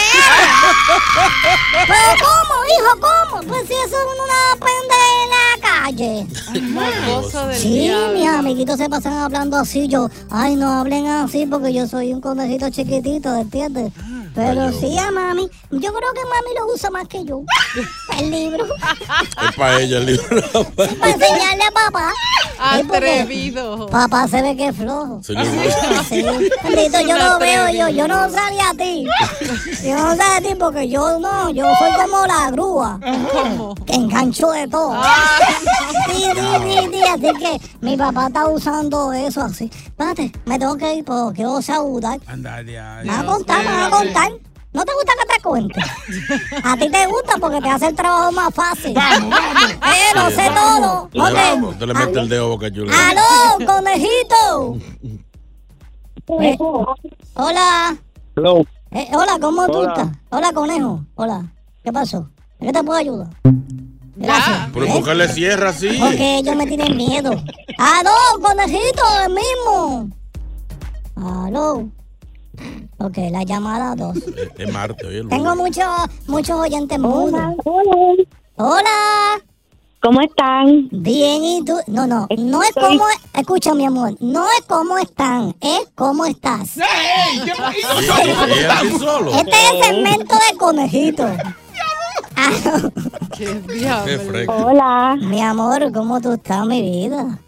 Pero 1.87 2.11
¿cómo, 2.21 2.55
hijo, 2.67 2.93
cómo? 3.01 3.43
Pues 3.49 3.67
si 3.67 3.75
eso 3.75 3.97
es 3.97 4.07
una 4.25 4.41
pendeja 4.65 5.07
en 5.23 5.31
la 5.31 5.47
calle. 5.61 6.27
Sí, 7.59 7.91
mis 8.15 8.29
amiguitos 8.29 8.79
se 8.79 8.89
pasan 8.89 9.15
hablando 9.15 9.57
así. 9.57 9.89
Yo, 9.89 10.09
ay, 10.31 10.57
no 10.57 10.71
hablen 10.73 11.07
así 11.07 11.47
porque 11.47 11.73
yo 11.73 11.87
soy 11.87 12.12
un 12.12 12.21
conejito 12.21 12.71
chiquitito, 12.71 13.35
¿entiendes? 13.35 13.93
Pero 14.35 14.62
Ay, 14.62 14.73
yo- 14.73 14.81
sí 14.81 14.99
a 14.99 15.11
mami. 15.11 15.49
Yo 15.71 15.93
creo 15.93 16.12
que 16.15 16.25
mami 16.25 16.55
lo 16.59 16.73
usa 16.75 16.91
más 16.91 17.07
que 17.09 17.25
yo. 17.25 17.43
El 18.19 18.31
libro. 18.31 18.65
Es 18.67 19.57
para 19.57 19.81
ella 19.81 19.99
el 19.99 20.07
libro. 20.07 20.25
Para 20.77 21.11
enseñarle 21.12 21.65
a 21.65 21.71
papá. 21.71 22.12
Atrevido. 22.59 23.87
Papá 23.87 24.29
se 24.29 24.43
ve 24.43 24.57
que 24.57 24.69
es 24.69 24.77
flojo. 24.77 25.23
Señor. 25.23 25.47
Sí. 26.09 26.23
Bendito, 26.62 27.01
yo 27.01 27.15
Un 27.15 27.19
lo 27.19 27.39
veo, 27.39 27.69
yo, 27.71 27.89
yo 27.89 28.09
no 28.09 28.29
salía 28.31 28.71
a 28.71 28.75
ti. 28.75 29.07
Yo 29.85 29.97
no 29.97 30.11
salía 30.17 30.37
a 30.37 30.41
ti 30.41 30.55
porque 30.59 30.89
yo 30.89 31.19
no, 31.19 31.51
yo 31.51 31.65
soy 31.77 31.91
como 32.01 32.25
la 32.27 32.51
grúa. 32.53 33.01
¿Cómo? 33.33 33.75
Que 33.75 33.95
engancho 33.95 34.51
de 34.51 34.69
todo. 34.69 34.95
Sí, 36.07 36.23
sí, 36.35 36.41
sí, 36.62 36.91
sí, 36.93 37.03
así 37.03 37.39
que 37.39 37.61
mi 37.81 37.97
papá 37.97 38.29
está 38.29 38.47
usando 38.49 39.12
eso 39.12 39.41
así. 39.43 39.71
Espérate, 39.75 40.31
me 40.45 40.59
tengo 40.59 40.77
que 40.77 40.95
ir 40.95 41.05
porque 41.05 41.37
quiero 41.37 41.61
saludar. 41.62 42.21
Andale, 42.27 42.79
ay. 42.79 43.07
Me 43.07 43.12
va 43.12 43.21
a 43.21 43.25
contar, 43.27 43.65
me 43.65 43.71
va 43.73 43.87
a 43.87 43.91
contar. 43.91 44.22
¿No 44.73 44.85
te 44.85 44.93
gusta 44.95 45.12
que 45.21 45.35
te 45.35 45.43
cuente? 45.43 45.81
A 46.64 46.76
ti 46.76 46.91
te 46.91 47.07
gusta 47.07 47.35
porque 47.38 47.61
te 47.61 47.69
hace 47.69 47.88
el 47.88 47.95
trabajo 47.95 48.33
más 48.33 48.55
fácil. 48.55 48.95
Vamos, 48.95 49.31
vamos. 49.31 49.71
Eh, 49.73 50.14
lo 50.14 50.31
sé 50.31 50.50
todo. 50.55 51.09
Le- 51.12 51.23
Ok. 51.69 51.79
tú 51.79 51.87
le 51.87 51.95
metes 51.95 52.17
el 52.17 52.29
dedo 52.31 52.45
a 52.47 52.49
boca 52.49 52.71
chula. 52.73 52.93
¡Aló, 53.11 53.67
conejito! 53.67 54.79
Eh, 56.41 56.57
hola. 57.35 57.97
Hello. 58.37 58.62
Eh, 58.93 59.09
hola, 59.14 59.38
¿cómo 59.41 59.67
tú 59.67 59.83
estás? 59.83 60.09
Hola, 60.31 60.52
conejo. 60.52 61.05
Hola. 61.17 61.45
¿Qué 61.85 61.93
pasó? 61.93 62.29
¿En 62.61 62.69
qué 62.69 62.73
te 62.73 62.83
puedo 62.85 62.99
ayudar? 62.99 63.29
Gracias. 64.17 64.69
Pero. 64.73 64.87
¿por 64.87 65.05
qué 65.05 65.14
le 65.14 65.29
cierra 65.29 65.71
así? 65.71 65.99
Porque 66.00 66.38
ellos 66.38 66.57
me 66.57 66.67
tienen 66.67 66.97
miedo. 66.97 67.31
¡Aló, 67.79 68.11
conejito, 68.41 69.02
el 69.26 69.35
mismo! 69.35 70.09
¡Aló! 71.17 71.88
Ok, 73.04 73.16
la 73.30 73.42
llamada 73.42 73.94
dos. 73.94 74.16
Es- 74.16 74.50
Es 74.59 74.73
Marte, 74.73 75.06
oye. 75.06 75.25
Tengo 75.28 75.54
muchos 75.56 75.85
muchos 76.26 76.59
oyentes 76.59 76.99
mudos. 76.99 77.40
Hola. 78.56 79.40
¿Cómo 80.00 80.21
están? 80.21 80.88
Bien, 80.90 81.44
¿y 81.44 81.64
tú? 81.64 81.75
No, 81.87 82.09
no, 82.09 82.26
no 82.37 82.62
es 82.64 82.71
Estoy- 82.71 82.99
como... 82.99 83.04
Escucha, 83.35 83.73
mi 83.75 83.87
amor, 83.87 84.12
no 84.18 84.44
es 84.59 84.62
cómo 84.66 84.99
están, 84.99 85.54
es 85.61 85.88
cómo 85.94 86.25
estás. 86.25 86.76
¡Ey! 86.76 87.40
¿Qué 87.44 88.99
solo. 88.99 89.30
Este 89.32 89.50
es 89.50 89.73
el 89.73 89.82
segmento 89.85 90.35
de 90.35 90.59
conejito. 90.59 91.26
Ah, 92.35 92.50
Qué. 93.37 94.47
Hola, 94.49 95.16
mi 95.21 95.40
amor, 95.42 95.92
¿cómo 95.92 96.21
tú 96.21 96.32
estás, 96.32 96.66
mi 96.66 96.80
vida? 96.80 97.38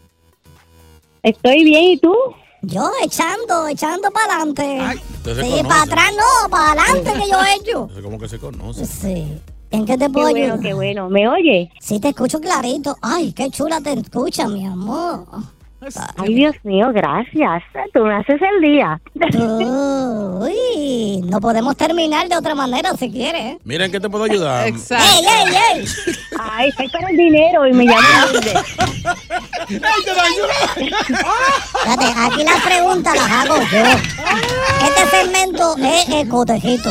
estoy 1.23 1.65
bien, 1.65 1.85
¿y 1.85 1.97
tú? 1.97 2.15
Yo 2.67 2.91
echando, 3.03 3.69
echando 3.69 4.11
para 4.11 4.37
adelante. 4.37 5.01
Sí, 5.25 5.63
para 5.63 5.83
atrás 5.83 6.11
no, 6.17 6.49
para 6.51 6.83
adelante 6.83 7.13
que 7.13 7.31
yo 7.31 7.37
he 7.43 7.55
hecho. 7.57 7.89
Es 7.97 8.03
como 8.03 8.19
que 8.19 8.29
se 8.29 8.39
conoce. 8.39 8.85
Sí. 8.87 9.41
¿En 9.71 9.87
qué 9.87 9.99
te 9.99 10.07
Qué 10.07 10.11
puedo 10.11 10.31
bueno, 10.31 10.45
ayudar? 10.55 10.61
qué 10.61 10.75
bueno. 10.75 11.09
¿Me 11.11 11.29
oye? 11.29 11.71
Sí, 11.81 11.99
te 11.99 12.11
escucho 12.11 12.41
clarito. 12.41 12.97
Ay, 13.03 13.33
qué 13.33 13.51
chula 13.51 13.81
te 13.81 13.93
escucha, 13.95 14.47
mi 14.49 14.65
amor. 14.65 15.27
Ay, 16.17 16.35
Dios 16.35 16.55
mío, 16.63 16.91
gracias. 16.93 17.63
Tú 17.93 18.05
me 18.05 18.15
haces 18.15 18.41
el 18.41 18.61
día. 18.61 19.01
Uy, 20.41 21.21
no 21.25 21.41
podemos 21.41 21.77
terminar 21.77 22.29
de 22.29 22.37
otra 22.37 22.55
manera 22.55 22.93
si 22.97 23.11
quieres. 23.11 23.59
Miren, 23.65 23.91
¿qué 23.91 24.01
te 24.01 24.09
puedo 24.09 24.25
ayudar? 24.25 24.67
Exacto. 24.69 25.05
¡Ey, 25.05 25.25
ey, 25.25 25.55
ey! 25.81 25.85
Ay, 26.41 26.69
estoy 26.71 26.89
para 26.89 27.09
el 27.11 27.17
dinero 27.17 27.67
y 27.67 27.73
me 27.73 27.85
llamo 27.85 28.01
Lourdes. 28.33 28.55
¡Ey, 29.69 29.79
te 29.79 30.11
ayudo! 30.11 30.93
Fíjate, 31.83 32.05
aquí 32.17 32.45
las 32.45 32.63
preguntas 32.63 33.15
las 33.15 33.31
hago 33.31 33.57
yo. 33.57 33.85
Este 34.87 35.07
segmento 35.11 35.77
es 35.79 36.09
el 36.09 36.29
cotejito. 36.29 36.91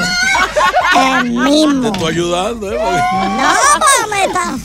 El 0.96 1.32
mismo. 1.32 1.92
Te 1.92 1.98
estoy 1.98 2.14
ayudando, 2.14 2.72
¿eh? 2.72 2.78
No, 2.78 3.54
pues 3.80 4.10
me 4.12 4.26
está. 4.26 4.56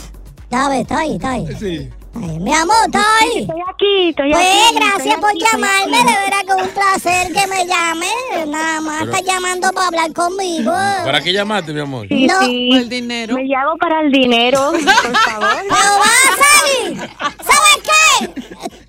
Ya 0.50 0.68
ves, 0.68 0.80
está 0.80 0.98
ahí, 0.98 1.16
está 1.16 1.30
ahí. 1.30 1.46
Sí. 1.58 1.90
Ay, 2.20 2.38
mi 2.40 2.52
amor, 2.54 2.74
está 2.86 3.02
ahí. 3.20 3.40
Estoy 3.42 3.60
aquí, 3.68 4.08
estoy 4.10 4.32
Pues 4.32 4.46
aquí. 4.46 4.74
gracias 4.76 5.06
estoy 5.06 5.20
por 5.20 5.30
aquí, 5.30 5.38
estoy 5.44 5.60
llamarme, 5.60 5.98
de 5.98 6.04
verdad 6.04 6.40
que 6.46 6.52
es 6.60 6.62
un 6.62 6.74
placer 6.74 7.32
que 7.32 7.46
me 7.46 7.66
llame. 7.66 8.10
Nada 8.46 8.80
más 8.80 9.00
Pero- 9.00 9.12
está 9.12 9.32
llamando 9.32 9.72
para 9.72 9.86
hablar 9.88 10.12
conmigo. 10.12 10.72
¿Para 10.72 11.20
qué 11.20 11.32
llamaste, 11.32 11.72
mi 11.72 11.80
amor? 11.80 12.06
Sí, 12.08 12.26
No, 12.26 12.40
sí. 12.44 12.70
El 12.74 12.88
dinero. 12.88 13.34
Me 13.34 13.44
llamo 13.44 13.76
para 13.78 14.00
el 14.00 14.10
dinero, 14.12 14.70
por 14.72 14.80
favor. 14.80 15.48
Pero 15.68 15.90
va 15.98 16.04
a 16.04 16.36
salir. 16.42 17.10
¿Sabes 17.44 17.78
qué? 17.84 18.28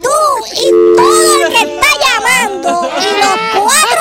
Tú 0.01 0.09
y 0.53 0.69
todo 0.95 1.45
el 1.45 1.51
que 1.53 1.61
está 1.75 1.87
llamando 2.07 2.89
y 2.97 3.21
los 3.21 3.63
cuatro 3.63 3.98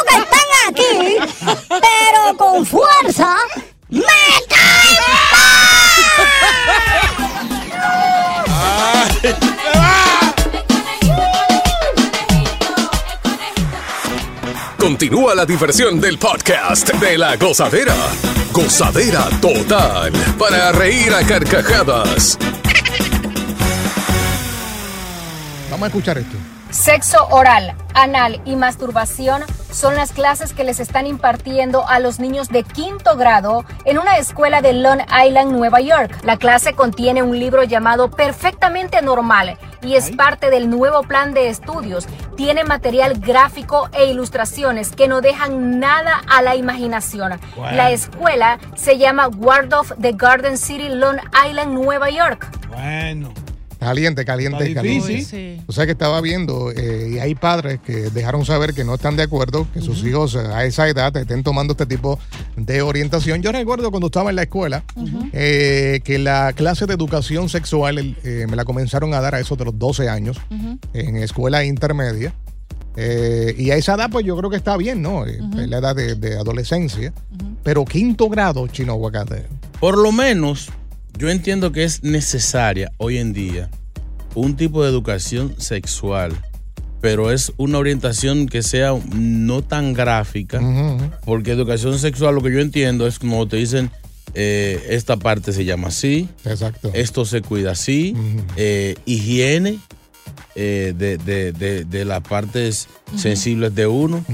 Continúa 15.08 15.34
la 15.34 15.46
diversión 15.46 15.98
del 16.02 16.18
podcast 16.18 16.92
de 16.92 17.16
la 17.16 17.34
gozadera. 17.36 17.94
Gozadera 18.52 19.24
total. 19.40 20.12
Para 20.38 20.70
reír 20.72 21.14
a 21.14 21.26
carcajadas. 21.26 22.36
Vamos 25.70 25.84
a 25.84 25.86
escuchar 25.86 26.18
esto. 26.18 26.36
Sexo 26.68 27.26
oral, 27.30 27.74
anal 27.94 28.42
y 28.44 28.56
masturbación 28.56 29.44
son 29.70 29.94
las 29.94 30.12
clases 30.12 30.52
que 30.52 30.64
les 30.64 30.80
están 30.80 31.06
impartiendo 31.06 31.86
a 31.86 31.98
los 31.98 32.18
niños 32.18 32.48
de 32.48 32.64
quinto 32.64 33.16
grado 33.16 33.64
en 33.84 33.98
una 33.98 34.18
escuela 34.18 34.62
de 34.62 34.72
Long 34.72 35.00
Island, 35.24 35.52
Nueva 35.52 35.80
York. 35.80 36.18
La 36.24 36.36
clase 36.36 36.74
contiene 36.74 37.22
un 37.22 37.38
libro 37.38 37.64
llamado 37.64 38.10
Perfectamente 38.10 39.02
Normal 39.02 39.58
y 39.82 39.94
es 39.94 40.10
parte 40.10 40.50
del 40.50 40.70
nuevo 40.70 41.02
plan 41.02 41.34
de 41.34 41.48
estudios. 41.48 42.06
Tiene 42.36 42.64
material 42.64 43.18
gráfico 43.18 43.88
e 43.92 44.06
ilustraciones 44.06 44.90
que 44.90 45.08
no 45.08 45.20
dejan 45.20 45.78
nada 45.78 46.22
a 46.28 46.42
la 46.42 46.56
imaginación. 46.56 47.38
La 47.72 47.90
escuela 47.90 48.58
se 48.74 48.98
llama 48.98 49.28
Waldorf 49.28 49.92
de 49.96 50.12
Garden 50.12 50.58
City, 50.58 50.88
Long 50.88 51.18
Island, 51.46 51.72
Nueva 51.72 52.10
York. 52.10 52.48
Bueno. 52.68 53.32
Caliente, 53.78 54.24
caliente, 54.24 54.64
Está 54.64 54.80
caliente. 54.80 55.08
difícil. 55.08 55.62
O 55.66 55.72
sea 55.72 55.86
que 55.86 55.92
estaba 55.92 56.20
viendo 56.20 56.72
eh, 56.72 57.12
y 57.14 57.18
hay 57.18 57.34
padres 57.34 57.78
que 57.84 58.10
dejaron 58.10 58.44
saber 58.44 58.74
que 58.74 58.84
no 58.84 58.94
están 58.94 59.16
de 59.16 59.22
acuerdo 59.22 59.66
que 59.72 59.80
sus 59.80 60.04
hijos 60.04 60.34
a 60.36 60.64
esa 60.64 60.88
edad 60.88 61.16
estén 61.16 61.42
tomando 61.42 61.72
este 61.72 61.86
tipo 61.86 62.18
de 62.56 62.82
orientación. 62.82 63.40
Yo 63.42 63.52
recuerdo 63.52 63.90
cuando 63.90 64.06
estaba 64.08 64.30
en 64.30 64.36
la 64.36 64.42
escuela 64.42 64.84
eh, 65.32 66.00
que 66.04 66.18
la 66.18 66.52
clase 66.54 66.86
de 66.86 66.94
educación 66.94 67.48
sexual 67.48 68.16
eh, 68.24 68.46
me 68.50 68.56
la 68.56 68.64
comenzaron 68.64 69.14
a 69.14 69.20
dar 69.20 69.34
a 69.34 69.40
eso 69.40 69.54
de 69.56 69.64
los 69.66 69.78
12 69.78 70.08
años 70.08 70.38
en 70.92 71.16
escuela 71.16 71.64
intermedia. 71.64 72.34
Eh, 73.00 73.54
y 73.56 73.70
a 73.70 73.76
esa 73.76 73.94
edad, 73.94 74.10
pues 74.10 74.26
yo 74.26 74.36
creo 74.36 74.50
que 74.50 74.56
está 74.56 74.76
bien, 74.76 75.02
¿no? 75.02 75.24
Es 75.24 75.38
la 75.68 75.78
edad 75.78 75.94
de, 75.94 76.16
de 76.16 76.34
adolescencia. 76.36 77.12
Pero 77.62 77.84
quinto 77.84 78.28
grado, 78.28 78.66
chino 78.66 78.92
aguacate. 78.94 79.46
Por 79.78 79.96
lo 79.96 80.10
menos, 80.10 80.70
yo 81.18 81.28
entiendo 81.30 81.72
que 81.72 81.84
es 81.84 82.02
necesaria 82.02 82.92
hoy 82.98 83.18
en 83.18 83.32
día 83.32 83.68
un 84.34 84.56
tipo 84.56 84.82
de 84.84 84.90
educación 84.90 85.54
sexual, 85.58 86.32
pero 87.00 87.32
es 87.32 87.52
una 87.56 87.78
orientación 87.78 88.46
que 88.46 88.62
sea 88.62 88.92
no 89.14 89.62
tan 89.62 89.94
gráfica, 89.94 90.60
porque 91.24 91.52
educación 91.52 91.98
sexual 91.98 92.34
lo 92.36 92.42
que 92.42 92.52
yo 92.52 92.60
entiendo 92.60 93.06
es 93.06 93.18
como 93.18 93.46
te 93.48 93.56
dicen, 93.56 93.90
eh, 94.34 94.84
esta 94.90 95.16
parte 95.16 95.52
se 95.52 95.64
llama 95.64 95.88
así, 95.88 96.28
Exacto. 96.44 96.90
esto 96.94 97.24
se 97.24 97.40
cuida 97.42 97.72
así, 97.72 98.14
eh, 98.56 98.94
higiene 99.06 99.78
eh, 100.54 100.92
de, 100.96 101.16
de- 101.18 101.52
de- 101.52 101.84
de 101.84 102.04
las 102.04 102.20
partes 102.20 102.88
sensibles 103.16 103.74
de 103.74 103.86
uno, 103.86 104.24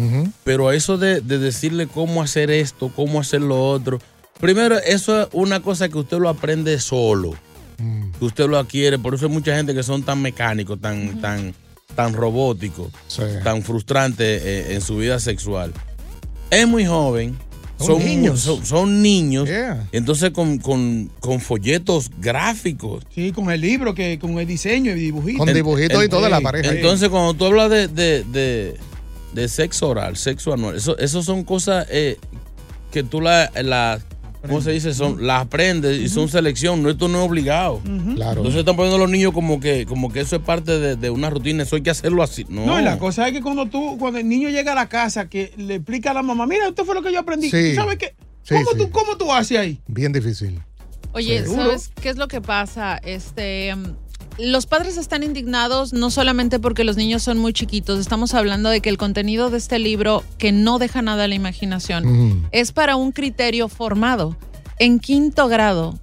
pero 0.43 0.73
eso 0.73 0.99
de, 0.99 1.21
de 1.21 1.39
decirle 1.39 1.87
cómo 1.87 2.23
hacer 2.23 2.51
esto, 2.51 2.91
cómo 2.95 3.21
hacer 3.21 3.41
lo 3.43 3.69
otro, 3.71 4.01
primero 4.45 4.79
eso 4.79 5.23
es 5.23 5.29
una 5.33 5.61
cosa 5.61 5.89
que 5.89 5.97
usted 5.99 6.19
lo 6.19 6.29
aprende 6.29 6.79
solo, 6.79 7.35
que 8.19 8.25
usted 8.25 8.47
lo 8.47 8.59
adquiere, 8.59 8.99
por 8.99 9.15
eso 9.15 9.25
hay 9.27 9.33
mucha 9.33 9.57
gente 9.57 9.75
que 9.75 9.83
son 9.83 10.03
tan 10.03 10.21
mecánicos, 10.21 10.79
tan, 10.81 11.21
tan, 11.21 11.55
tan 11.97 12.13
robóticos, 12.13 12.89
tan 13.43 13.63
frustrantes 13.63 14.43
eh, 14.45 14.75
en 14.75 14.81
su 14.83 14.99
vida 14.99 15.19
sexual. 15.19 15.73
Es 16.51 16.69
muy 16.69 16.85
joven. 16.85 17.37
Son 17.79 17.87
Son 17.87 18.05
niños. 18.05 18.41
Son, 18.41 18.65
son 18.67 19.03
niños. 19.03 19.49
Entonces 19.93 20.31
con, 20.31 20.59
con- 20.59 21.11
con 21.21 21.41
folletos 21.41 22.11
gráficos. 22.21 23.03
Sí, 23.15 23.33
con 23.33 23.51
el 23.51 23.61
libro, 23.63 23.95
que 23.95 24.19
con 24.19 24.39
el 24.39 24.47
diseño 24.47 24.93
y 24.93 25.01
dibujitos. 25.01 25.45
Con 25.45 25.53
dibujitos 25.55 26.05
y 26.05 26.09
toda 26.09 26.29
la 26.29 26.41
pareja. 26.41 26.71
Entonces, 26.71 27.09
cuando 27.09 27.35
tú 27.35 27.47
hablas 27.47 27.71
de, 27.71 27.89
de, 27.89 28.25
de- 28.25 28.77
de 29.33 29.49
sexo 29.49 29.89
oral, 29.89 30.17
sexo 30.17 30.53
anual, 30.53 30.77
eso, 30.77 30.97
eso 30.99 31.23
son 31.25 31.43
cosas 31.43 31.87
eh, 31.91 32.17
que 32.93 33.03
tú 33.03 33.21
las, 33.21 33.51
la, 33.65 33.99
¿cómo 34.47 34.61
se 34.61 34.73
dice? 34.73 34.95
Son, 34.95 35.27
las 35.27 35.43
aprendes 35.43 35.99
y 35.99 36.09
son 36.09 36.29
selección, 36.29 36.83
no, 36.83 36.91
esto 36.91 37.09
no 37.09 37.23
es 37.23 37.29
obligado. 37.29 37.81
Claro. 38.15 38.39
Entonces 38.39 38.61
están 38.61 38.77
poniendo 38.77 38.97
a 38.97 39.01
los 39.01 39.11
niños 39.11 39.33
como 39.33 39.61
que, 39.61 39.87
como 39.87 40.13
que 40.13 40.21
eso 40.21 40.37
es 40.37 40.43
parte 40.43 40.79
de, 40.79 40.97
de 40.97 41.11
una 41.11 41.31
rutina, 41.31 41.63
eso 41.63 41.77
hay 41.77 41.83
que 41.83 41.91
hacerlo 41.91 42.23
así. 42.23 42.45
No, 42.49 42.67
No, 42.67 42.81
y 42.81 42.85
la 42.85 42.99
cosa 42.99 43.27
es 43.27 43.33
que 43.33 43.41
cuando 43.41 43.67
tú, 43.67 43.97
cuando 43.99 44.19
el 44.19 44.29
niño 44.29 44.49
llega 44.51 44.73
a 44.73 44.75
la 44.75 44.89
casa, 44.89 45.29
que 45.29 45.53
le 45.57 45.77
explica 45.77 46.11
a 46.11 46.15
la 46.15 46.23
mamá, 46.23 46.47
mira, 46.47 46.69
esto 46.69 46.85
fue 46.85 46.95
lo 46.95 47.03
que 47.03 47.13
yo 47.13 47.21
aprendí. 47.21 47.51
Sí. 47.51 47.71
¿Tú 47.71 47.77
sabes 47.77 47.99
qué? 47.99 48.15
Sí, 48.43 48.55
¿Cómo, 48.55 48.71
sí. 48.73 48.79
Tú, 48.79 48.91
¿Cómo 48.91 49.17
tú 49.17 49.33
haces 49.33 49.59
ahí? 49.59 49.81
Bien 49.87 50.13
difícil. 50.13 50.61
Oye. 51.13 51.47
¿sabes 51.47 51.91
qué 52.01 52.09
es 52.09 52.17
lo 52.17 52.29
que 52.29 52.41
pasa? 52.41 52.99
Este, 52.99 53.75
los 54.39 54.67
padres 54.67 54.97
están 54.97 55.23
indignados 55.23 55.93
no 55.93 56.11
solamente 56.11 56.59
porque 56.59 56.85
los 56.85 56.97
niños 56.97 57.23
son 57.23 57.39
muy 57.39 57.53
chiquitos, 57.53 58.01
estamos 58.01 58.35
hablando 58.35 58.71
de 58.71 58.81
que 58.81 58.89
el 58.89 58.99
contenido 58.99 59.51
de 59.51 59.59
este 59.59 59.79
libro, 59.79 60.25
que 60.39 60.53
no 60.53 60.79
deja 60.79 61.03
nada 61.03 61.25
a 61.25 61.29
la 61.29 61.35
imaginación, 61.35 62.49
es 62.53 62.73
para 62.73 62.97
un 62.97 63.13
criterio 63.13 63.69
formado. 63.69 64.37
En 64.79 64.99
quinto 64.99 65.47
grado, 65.47 65.99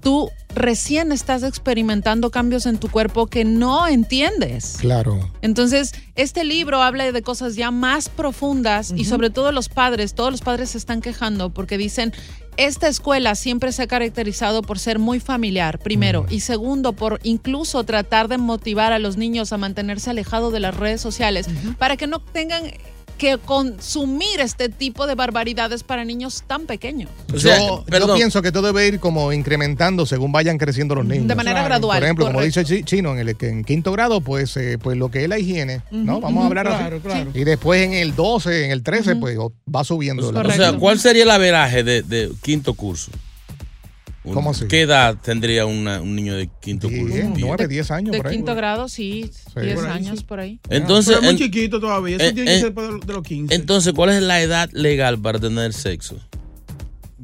tú 0.00 0.30
recién 0.54 1.12
estás 1.12 1.42
experimentando 1.42 2.30
cambios 2.30 2.66
en 2.66 2.78
tu 2.78 2.88
cuerpo 2.88 3.26
que 3.26 3.44
no 3.44 3.86
entiendes. 3.88 4.76
Claro. 4.80 5.30
Entonces, 5.42 5.92
este 6.14 6.44
libro 6.44 6.82
habla 6.82 7.10
de 7.10 7.22
cosas 7.22 7.56
ya 7.56 7.70
más 7.70 8.08
profundas 8.08 8.92
y 8.96 9.04
sobre 9.04 9.30
todo 9.30 9.50
los 9.50 9.68
padres, 9.68 10.14
todos 10.14 10.30
los 10.30 10.42
padres 10.42 10.70
se 10.70 10.78
están 10.78 11.00
quejando 11.00 11.50
porque 11.50 11.76
dicen, 11.76 12.12
esta 12.56 12.88
escuela 12.88 13.34
siempre 13.34 13.72
se 13.72 13.82
ha 13.82 13.86
caracterizado 13.86 14.62
por 14.62 14.78
ser 14.78 14.98
muy 14.98 15.20
familiar, 15.20 15.78
primero, 15.78 16.26
y 16.30 16.40
segundo, 16.40 16.92
por 16.92 17.20
incluso 17.22 17.84
tratar 17.84 18.28
de 18.28 18.38
motivar 18.38 18.92
a 18.92 18.98
los 18.98 19.16
niños 19.16 19.52
a 19.52 19.58
mantenerse 19.58 20.10
alejados 20.10 20.52
de 20.52 20.60
las 20.60 20.76
redes 20.76 21.00
sociales 21.00 21.46
para 21.78 21.96
que 21.96 22.06
no 22.06 22.20
tengan 22.20 22.64
que 23.18 23.38
consumir 23.38 24.40
este 24.40 24.68
tipo 24.68 25.06
de 25.06 25.14
barbaridades 25.14 25.82
para 25.82 26.04
niños 26.04 26.44
tan 26.46 26.66
pequeños. 26.66 27.10
yo, 27.28 27.84
yo 27.86 28.14
pienso 28.14 28.42
que 28.42 28.52
todo 28.52 28.66
debe 28.68 28.86
ir 28.86 29.00
como 29.00 29.32
incrementando 29.32 30.06
según 30.06 30.32
vayan 30.32 30.58
creciendo 30.58 30.94
los 30.94 31.04
niños. 31.06 31.28
De 31.28 31.34
manera 31.34 31.62
gradual, 31.64 31.98
Por 31.98 32.04
ejemplo, 32.04 32.24
como 32.26 32.38
correcto. 32.38 32.60
dice 32.60 32.76
Chi- 32.76 32.84
Chino, 32.84 33.12
en, 33.12 33.26
el, 33.28 33.36
que 33.36 33.48
en 33.48 33.64
quinto 33.64 33.92
grado, 33.92 34.20
pues, 34.20 34.56
eh, 34.56 34.78
pues 34.80 34.96
lo 34.96 35.10
que 35.10 35.22
es 35.22 35.28
la 35.28 35.38
higiene, 35.38 35.82
¿no? 35.90 36.20
Vamos 36.20 36.44
a 36.44 36.46
hablar 36.46 36.66
claro, 36.66 36.96
así. 36.96 37.06
claro. 37.06 37.30
Y 37.34 37.44
después 37.44 37.82
en 37.82 37.94
el 37.94 38.14
12, 38.14 38.66
en 38.66 38.70
el 38.70 38.82
13, 38.82 39.16
pues 39.16 39.36
va 39.38 39.84
subiendo. 39.84 40.30
la 40.32 40.40
O 40.42 40.50
sea, 40.50 40.72
¿cuál 40.74 40.98
sería 40.98 41.22
el 41.24 41.30
averaje 41.30 41.82
de, 41.84 42.02
de 42.02 42.30
quinto 42.42 42.74
curso? 42.74 43.10
Un- 44.24 44.32
¿Cómo 44.32 44.50
así? 44.52 44.66
¿Qué 44.68 44.80
edad 44.82 45.16
tendría 45.22 45.66
una- 45.66 46.00
un 46.00 46.16
niño 46.16 46.34
de 46.34 46.48
quinto 46.60 46.88
curso? 46.88 47.14
Diez, 47.14 47.26
nueve, 47.38 47.68
diez 47.68 47.90
años 47.90 48.12
De 48.12 48.16
por 48.18 48.28
ahí. 48.28 48.36
quinto 48.36 48.54
grado, 48.54 48.88
sí, 48.88 49.30
10 49.54 49.74
Por 49.74 49.84
ahí, 49.86 49.92
años 49.92 50.24
por 50.24 50.40
ahí. 50.40 50.58
Entonces, 50.70 51.14
Pero 51.14 51.18
es 51.18 51.22
muy 51.34 51.42
en- 51.42 51.50
chiquito 51.50 51.78
todavía. 51.78 52.16
Eso 52.16 52.34
tiene 52.34 52.50
que 52.54 52.60
ser 52.60 52.72
de 52.74 53.00
de 53.06 53.12
los 53.12 53.22
15. 53.22 53.54
Entonces, 53.54 53.92
¿cuál 53.92 54.10
es 54.10 54.22
la 54.22 54.40
edad 54.40 54.70
legal 54.72 55.18
para 55.18 55.38
tener 55.38 55.74
sexo? 55.74 56.16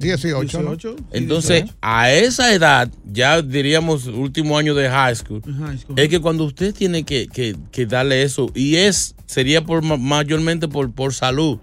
18. 0.00 0.62
¿no? 0.62 0.76
Entonces, 1.12 1.64
a 1.80 2.10
esa 2.10 2.52
edad, 2.54 2.88
ya 3.04 3.42
diríamos 3.42 4.06
último 4.06 4.56
año 4.58 4.74
de 4.74 4.88
high 4.88 5.14
school, 5.14 5.42
es 5.96 6.08
que 6.08 6.20
cuando 6.20 6.44
usted 6.44 6.74
tiene 6.74 7.04
que, 7.04 7.28
que- 7.28 7.54
que 7.70 7.86
darle 7.86 8.22
eso, 8.22 8.50
y 8.54 8.76
es, 8.76 9.14
sería 9.26 9.62
por 9.62 9.82
ma- 9.82 9.96
mayormente 9.96 10.66
por, 10.68 10.92
por 10.92 11.12
salud, 11.14 11.58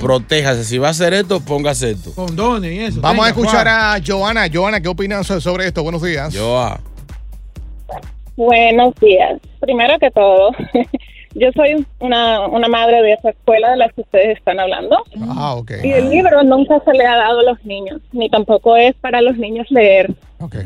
protéjase. 0.00 0.64
Si 0.64 0.78
va 0.78 0.88
a 0.88 0.90
hacer 0.92 1.12
esto, 1.14 1.40
póngase 1.40 1.90
esto. 1.92 2.12
Condones 2.14 2.72
y 2.72 2.78
eso. 2.78 3.00
Vamos 3.00 3.26
a 3.26 3.28
escuchar 3.30 3.66
Juan. 3.66 3.68
a 3.68 4.00
Joana. 4.06 4.46
Joana, 4.52 4.80
¿qué 4.80 4.88
opinas 4.88 5.26
so- 5.26 5.40
sobre 5.40 5.66
esto? 5.66 5.82
Buenos 5.82 6.02
días. 6.02 6.34
Joa. 6.36 6.80
Buenos 8.36 8.94
días. 9.00 9.40
Primero 9.60 9.98
que 9.98 10.10
todo, 10.10 10.50
yo 11.34 11.50
soy 11.52 11.86
una, 11.98 12.46
una 12.46 12.68
madre 12.68 13.02
de 13.02 13.12
esa 13.12 13.30
escuela 13.30 13.70
de 13.70 13.76
la 13.76 13.88
que 13.88 14.02
ustedes 14.02 14.38
están 14.38 14.60
hablando. 14.60 14.98
Ah, 15.28 15.54
ok. 15.54 15.72
Y 15.82 15.92
el 15.92 16.10
libro 16.10 16.42
nunca 16.42 16.80
se 16.84 16.92
le 16.92 17.06
ha 17.06 17.16
dado 17.16 17.40
a 17.40 17.44
los 17.44 17.64
niños, 17.64 18.00
ni 18.12 18.28
tampoco 18.28 18.76
es 18.76 18.94
para 18.96 19.22
los 19.22 19.36
niños 19.36 19.70
leer. 19.70 20.10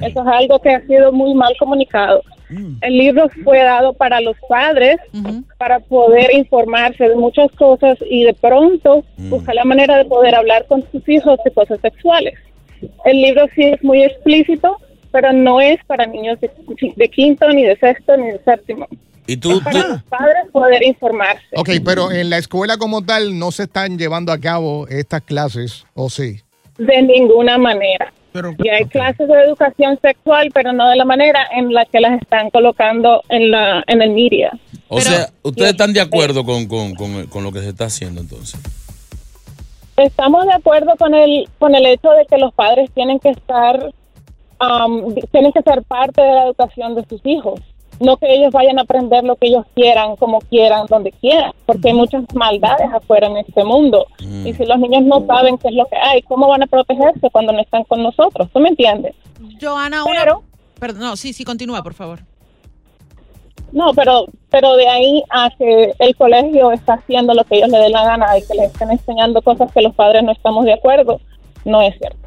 Eso 0.02 0.22
es 0.22 0.26
algo 0.26 0.58
que 0.60 0.70
ha 0.70 0.80
sido 0.86 1.12
muy 1.12 1.34
mal 1.34 1.54
comunicado. 1.58 2.22
El 2.80 2.96
libro 2.96 3.28
fue 3.44 3.58
dado 3.62 3.92
para 3.92 4.20
los 4.20 4.36
padres, 4.48 4.98
para 5.58 5.80
poder 5.80 6.32
informarse 6.32 7.08
de 7.08 7.16
muchas 7.16 7.50
cosas 7.52 7.98
y 8.08 8.24
de 8.24 8.34
pronto 8.34 9.04
buscar 9.16 9.54
la 9.54 9.64
manera 9.64 9.98
de 9.98 10.04
poder 10.04 10.34
hablar 10.34 10.66
con 10.66 10.84
sus 10.90 11.06
hijos 11.08 11.38
de 11.44 11.50
cosas 11.50 11.80
sexuales. 11.80 12.34
El 13.04 13.20
libro 13.20 13.46
sí 13.54 13.62
es 13.64 13.82
muy 13.82 14.02
explícito, 14.02 14.76
pero 15.10 15.32
no 15.32 15.60
es 15.60 15.82
para 15.86 16.06
niños 16.06 16.40
de, 16.40 16.50
de 16.94 17.08
quinto, 17.08 17.48
ni 17.50 17.64
de 17.64 17.76
sexto, 17.76 18.16
ni 18.16 18.28
de 18.28 18.38
séptimo. 18.44 18.86
Y 19.26 19.36
tú, 19.38 19.60
Para 19.62 19.88
los 19.88 20.02
padres 20.04 20.46
poder 20.52 20.82
informarse. 20.84 21.42
Ok, 21.56 21.70
pero 21.84 22.12
en 22.12 22.30
la 22.30 22.38
escuela 22.38 22.76
como 22.78 23.02
tal 23.04 23.38
no 23.38 23.50
se 23.50 23.64
están 23.64 23.98
llevando 23.98 24.32
a 24.32 24.38
cabo 24.38 24.86
estas 24.88 25.22
clases, 25.22 25.84
¿o 25.94 26.08
sí? 26.08 26.40
De 26.78 27.02
ninguna 27.02 27.58
manera. 27.58 28.12
y 28.62 28.68
hay 28.68 28.84
clases 28.84 29.26
de 29.28 29.34
educación 29.42 29.98
sexual, 30.02 30.50
pero 30.52 30.72
no 30.74 30.88
de 30.90 30.96
la 30.96 31.04
manera 31.06 31.40
en 31.56 31.72
la 31.72 31.86
que 31.86 32.00
las 32.00 32.20
están 32.20 32.50
colocando 32.50 33.22
en 33.30 33.50
la 33.50 33.82
en 33.86 34.02
el 34.02 34.10
media. 34.10 34.52
O 34.88 35.00
sea, 35.00 35.30
¿ustedes 35.42 35.70
están 35.70 35.92
de 35.94 36.00
acuerdo 36.02 36.44
con, 36.44 36.66
con- 36.66 36.94
con- 36.94 37.26
con 37.26 37.42
lo 37.44 37.50
que 37.50 37.60
se 37.60 37.70
está 37.70 37.86
haciendo 37.86 38.20
entonces? 38.20 38.60
Estamos 39.96 40.44
de 40.44 40.52
acuerdo 40.52 40.94
con 40.98 41.14
el 41.14 41.48
con 41.58 41.74
el 41.74 41.86
hecho 41.86 42.10
de 42.10 42.26
que 42.26 42.36
los 42.36 42.52
padres 42.52 42.90
tienen 42.94 43.18
que 43.18 43.30
estar 43.30 43.90
am, 44.58 45.14
tienen 45.32 45.52
que 45.52 45.62
ser 45.62 45.82
parte 45.84 46.20
de 46.20 46.32
la 46.32 46.44
educación 46.44 46.94
de 46.94 47.04
sus 47.08 47.20
hijos. 47.24 47.60
No 47.98 48.16
que 48.16 48.32
ellos 48.32 48.52
vayan 48.52 48.78
a 48.78 48.82
aprender 48.82 49.24
lo 49.24 49.36
que 49.36 49.46
ellos 49.46 49.64
quieran, 49.74 50.16
como 50.16 50.40
quieran, 50.40 50.86
donde 50.88 51.12
quieran, 51.12 51.52
porque 51.64 51.88
hay 51.88 51.94
muchas 51.94 52.24
maldades 52.34 52.92
afuera 52.92 53.26
en 53.26 53.38
este 53.38 53.64
mundo. 53.64 54.06
Y 54.18 54.52
si 54.52 54.66
los 54.66 54.78
niños 54.78 55.02
no 55.02 55.24
saben 55.26 55.56
qué 55.58 55.68
es 55.68 55.74
lo 55.74 55.86
que 55.86 55.96
hay, 55.96 56.22
¿cómo 56.22 56.48
van 56.48 56.62
a 56.62 56.66
protegerse 56.66 57.30
cuando 57.30 57.52
no 57.52 57.60
están 57.60 57.84
con 57.84 58.02
nosotros? 58.02 58.48
¿Tú 58.52 58.60
me 58.60 58.68
entiendes? 58.68 59.14
Joana, 59.60 60.04
una... 60.04 60.24
Perdón, 60.78 61.00
no, 61.00 61.16
sí, 61.16 61.32
sí, 61.32 61.44
continúa, 61.44 61.82
por 61.82 61.94
favor. 61.94 62.20
No, 63.72 63.92
pero, 63.94 64.26
pero 64.50 64.76
de 64.76 64.88
ahí 64.88 65.22
a 65.30 65.50
que 65.56 65.94
el 65.98 66.16
colegio 66.16 66.70
está 66.72 66.94
haciendo 66.94 67.34
lo 67.34 67.44
que 67.44 67.56
ellos 67.56 67.68
le 67.68 67.78
den 67.78 67.92
la 67.92 68.04
gana 68.04 68.38
y 68.38 68.46
que 68.46 68.54
les 68.54 68.72
estén 68.72 68.90
enseñando 68.90 69.42
cosas 69.42 69.72
que 69.72 69.82
los 69.82 69.94
padres 69.94 70.22
no 70.22 70.32
estamos 70.32 70.64
de 70.64 70.74
acuerdo, 70.74 71.20
no 71.64 71.82
es 71.82 71.96
cierto. 71.98 72.25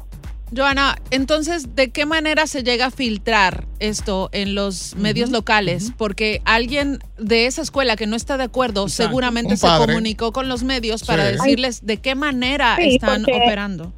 Joana, 0.54 0.96
entonces, 1.12 1.76
¿de 1.76 1.90
qué 1.90 2.06
manera 2.06 2.46
se 2.48 2.64
llega 2.64 2.86
a 2.86 2.90
filtrar 2.90 3.64
esto 3.78 4.30
en 4.32 4.56
los 4.56 4.96
medios 4.96 5.30
locales? 5.30 5.92
Porque 5.96 6.42
alguien 6.44 6.98
de 7.18 7.46
esa 7.46 7.62
escuela 7.62 7.94
que 7.94 8.06
no 8.08 8.16
está 8.16 8.36
de 8.36 8.44
acuerdo 8.44 8.88
seguramente 8.88 9.56
se 9.56 9.68
comunicó 9.78 10.32
con 10.32 10.48
los 10.48 10.64
medios 10.64 11.04
para 11.04 11.26
Sí. 11.26 11.32
decirles 11.36 11.86
de 11.86 11.98
qué 11.98 12.16
manera 12.16 12.76
Sí, 12.76 12.96
están 12.96 13.22
operando. 13.22 13.92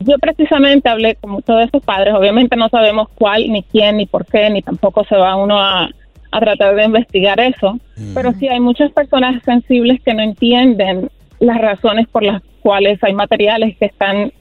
Yo 0.00 0.18
precisamente 0.18 0.88
hablé 0.88 1.14
con 1.14 1.40
todos 1.42 1.66
esos 1.66 1.82
padres, 1.82 2.12
obviamente 2.14 2.56
no 2.56 2.68
sabemos 2.68 3.08
cuál, 3.14 3.48
ni 3.50 3.62
quién, 3.62 3.98
ni 3.98 4.06
por 4.06 4.26
qué, 4.26 4.50
ni 4.50 4.60
tampoco 4.60 5.04
se 5.04 5.14
va 5.16 5.36
uno 5.36 5.58
a, 5.60 5.88
a 6.32 6.40
tratar 6.40 6.74
de 6.74 6.84
investigar 6.84 7.38
eso, 7.40 7.78
pero 8.12 8.32
sí 8.38 8.48
hay 8.48 8.58
muchas 8.58 8.90
personas 8.92 9.40
sensibles 9.44 10.00
que 10.04 10.12
no 10.12 10.22
entienden 10.22 11.08
las 11.38 11.58
razones 11.58 12.08
por 12.08 12.22
las 12.24 12.42
cuales 12.62 12.98
hay 13.02 13.12
materiales 13.14 13.76
que 13.78 13.86
están 13.86 14.32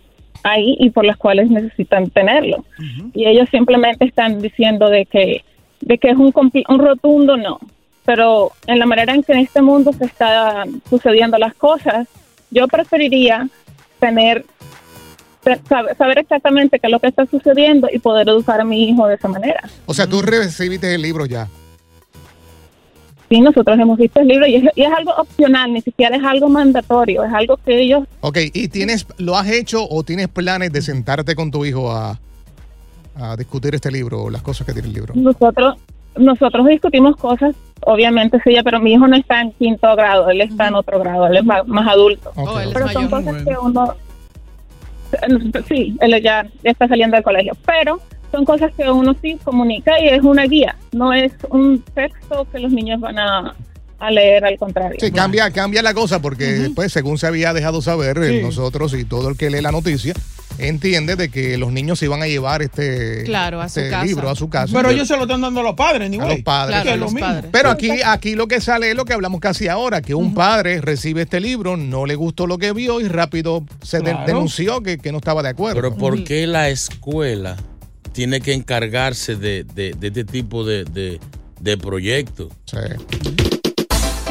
ahí 0.44 0.76
y 0.80 0.90
por 0.90 1.06
las 1.06 1.18
cuales 1.18 1.50
necesitan 1.50 2.10
tenerlo. 2.10 2.66
Y 3.14 3.26
ellos 3.26 3.48
simplemente 3.50 4.06
están 4.06 4.42
diciendo 4.42 4.90
de 4.90 5.06
que, 5.06 5.44
de 5.82 5.98
que 5.98 6.10
es 6.10 6.18
un, 6.18 6.34
un 6.68 6.80
rotundo 6.80 7.38
no. 7.38 7.60
Pero 8.06 8.52
en 8.68 8.80
la 8.80 8.86
manera 8.86 9.14
en 9.14 9.24
que 9.24 9.34
en 9.34 9.40
este 9.40 9.62
mundo 9.62 9.94
se 9.94 10.06
están 10.06 10.82
sucediendo 10.90 11.38
las 11.38 11.54
cosas, 11.54 12.08
yo 12.50 12.68
preferiría 12.68 13.48
tener 14.00 14.46
saber, 15.68 15.96
saber 15.98 16.18
exactamente 16.20 16.80
qué 16.80 16.88
es 16.88 16.92
lo 16.92 17.00
que 17.00 17.08
está 17.08 17.26
sucediendo 17.26 17.88
y 17.92 18.00
poder 18.00 18.28
educar 18.30 18.62
a 18.62 18.64
mi 18.64 18.90
hijo 18.90 19.08
de 19.08 19.16
esa 19.16 19.28
manera. 19.28 19.62
O 19.86 19.94
sea, 19.94 20.08
tú 20.08 20.22
recibiste 20.22 20.94
el 20.94 21.02
libro 21.02 21.26
ya. 21.26 21.48
Sí, 23.32 23.40
nosotros 23.40 23.80
hemos 23.80 23.98
visto 23.98 24.20
el 24.20 24.28
libro 24.28 24.46
y 24.46 24.56
es, 24.56 24.64
y 24.76 24.82
es 24.82 24.92
algo 24.92 25.14
opcional, 25.14 25.72
ni 25.72 25.80
siquiera 25.80 26.18
es 26.18 26.24
algo 26.24 26.50
mandatorio, 26.50 27.24
es 27.24 27.32
algo 27.32 27.56
que 27.56 27.80
ellos 27.80 28.04
Ok, 28.20 28.40
¿y 28.54 28.68
tienes, 28.68 29.08
lo 29.20 29.38
has 29.38 29.50
hecho 29.50 29.88
o 29.90 30.04
tienes 30.04 30.28
planes 30.28 30.74
de 30.74 30.82
sentarte 30.82 31.34
con 31.34 31.50
tu 31.50 31.64
hijo 31.64 31.90
a, 31.94 32.20
a 33.16 33.38
discutir 33.38 33.74
este 33.74 33.90
libro 33.90 34.24
o 34.24 34.30
las 34.30 34.42
cosas 34.42 34.68
que 34.68 34.74
tiene 34.74 34.90
el 34.90 34.94
libro? 34.94 35.14
Nosotros 35.16 35.78
nosotros 36.18 36.68
discutimos 36.68 37.16
cosas, 37.16 37.56
obviamente 37.86 38.38
sí, 38.44 38.54
pero 38.66 38.82
mi 38.82 38.96
hijo 38.96 39.08
no 39.08 39.16
está 39.16 39.40
en 39.40 39.54
quinto 39.54 39.96
grado, 39.96 40.30
él 40.30 40.42
está 40.42 40.68
en 40.68 40.76
otro 40.76 41.00
grado, 41.00 41.28
él 41.28 41.38
es 41.38 41.46
más, 41.46 41.66
más 41.66 41.88
adulto. 41.88 42.34
Oh, 42.36 42.60
él 42.60 42.68
es 42.68 42.74
pero 42.74 42.90
son 42.90 43.10
mayor. 43.10 43.24
cosas 43.24 43.44
que 43.44 43.58
uno... 43.58 43.96
Sí, 45.70 45.96
él 46.02 46.22
ya 46.22 46.46
está 46.64 46.90
saliendo 46.90 47.16
del 47.16 47.24
colegio, 47.24 47.54
pero 47.66 48.02
son 48.32 48.46
cosas 48.46 48.72
que 48.76 48.90
uno 48.90 49.16
sí 49.22 49.38
comunica 49.44 50.00
y 50.00 50.08
es 50.10 50.22
una 50.24 50.46
guía, 50.46 50.76
no 50.92 51.14
es 51.14 51.32
un 51.50 51.82
texto 51.94 52.48
que 52.52 52.60
los 52.60 52.72
niños 52.72 53.00
van 53.00 53.20
a, 53.20 53.56
a 54.00 54.12
leer, 54.12 54.46
al 54.46 54.58
contrario. 54.58 54.98
Sí, 55.00 55.12
cambia, 55.12 55.52
cambia 55.52 55.82
la 55.82 55.94
cosa 55.94 56.22
porque 56.22 56.46
después, 56.46 56.92
según 56.92 57.18
se 57.18 57.28
había 57.28 57.54
dejado 57.54 57.82
saber, 57.82 58.18
eh, 58.24 58.42
nosotros 58.42 58.94
y 58.94 59.06
todo 59.06 59.30
el 59.30 59.38
que 59.38 59.50
lee 59.50 59.62
la 59.62 59.72
noticia, 59.72 60.14
entiende 60.58 61.16
de 61.16 61.30
que 61.30 61.58
los 61.58 61.72
niños 61.72 61.98
se 62.00 62.06
iban 62.06 62.22
a 62.22 62.28
llevar 62.28 62.62
este, 62.62 63.24
Claro, 63.24 63.62
a 63.62 63.70
su 63.70 63.80
este 63.80 63.92
casa. 63.92 64.06
libro 64.06 64.30
a 64.30 64.36
su 64.36 64.50
casa. 64.50 64.74
Pero 64.76 64.90
ellos 64.92 65.08
se 65.08 65.16
lo 65.16 65.24
están 65.24 65.42
dando 65.42 65.62
a 65.62 65.64
los 65.64 65.76
padres, 65.76 66.10
ni 66.10 66.20
a 66.20 66.26
los 66.26 66.42
padres. 66.42 66.86
Mismo. 67.12 67.42
Pero 67.52 67.70
aquí, 67.70 67.90
aquí 68.06 68.36
lo 68.36 68.48
que 68.48 68.60
sale 68.62 68.92
es 68.92 68.96
lo 68.96 69.06
que 69.06 69.14
hablamos 69.14 69.40
casi 69.40 69.68
ahora, 69.70 70.02
que 70.02 70.14
un 70.14 70.34
padre 70.34 70.82
recibe 70.82 71.24
este 71.24 71.40
libro, 71.40 71.78
no 71.78 72.06
le 72.06 72.16
gustó 72.16 72.48
lo 72.48 72.58
que 72.58 72.74
vio 72.74 73.02
y 73.02 73.08
rápido 73.08 73.64
se 73.82 74.00
Claro. 74.02 74.26
denunció 74.28 74.82
que, 74.84 74.98
que 74.98 75.12
no 75.12 75.18
estaba 75.20 75.42
de 75.42 75.50
acuerdo. 75.50 75.82
Pero 75.82 75.96
¿por 75.96 76.24
qué 76.24 76.46
la 76.48 76.70
escuela 76.70 77.56
tiene 78.14 78.42
que 78.42 78.54
encargarse 78.54 79.36
de, 79.36 79.64
de- 79.64 79.94
de 79.98 80.08
este 80.08 80.24
tipo 80.26 80.64
de, 80.64 80.84
de, 80.86 81.20
de 81.60 81.78
proyectos? 81.78 82.50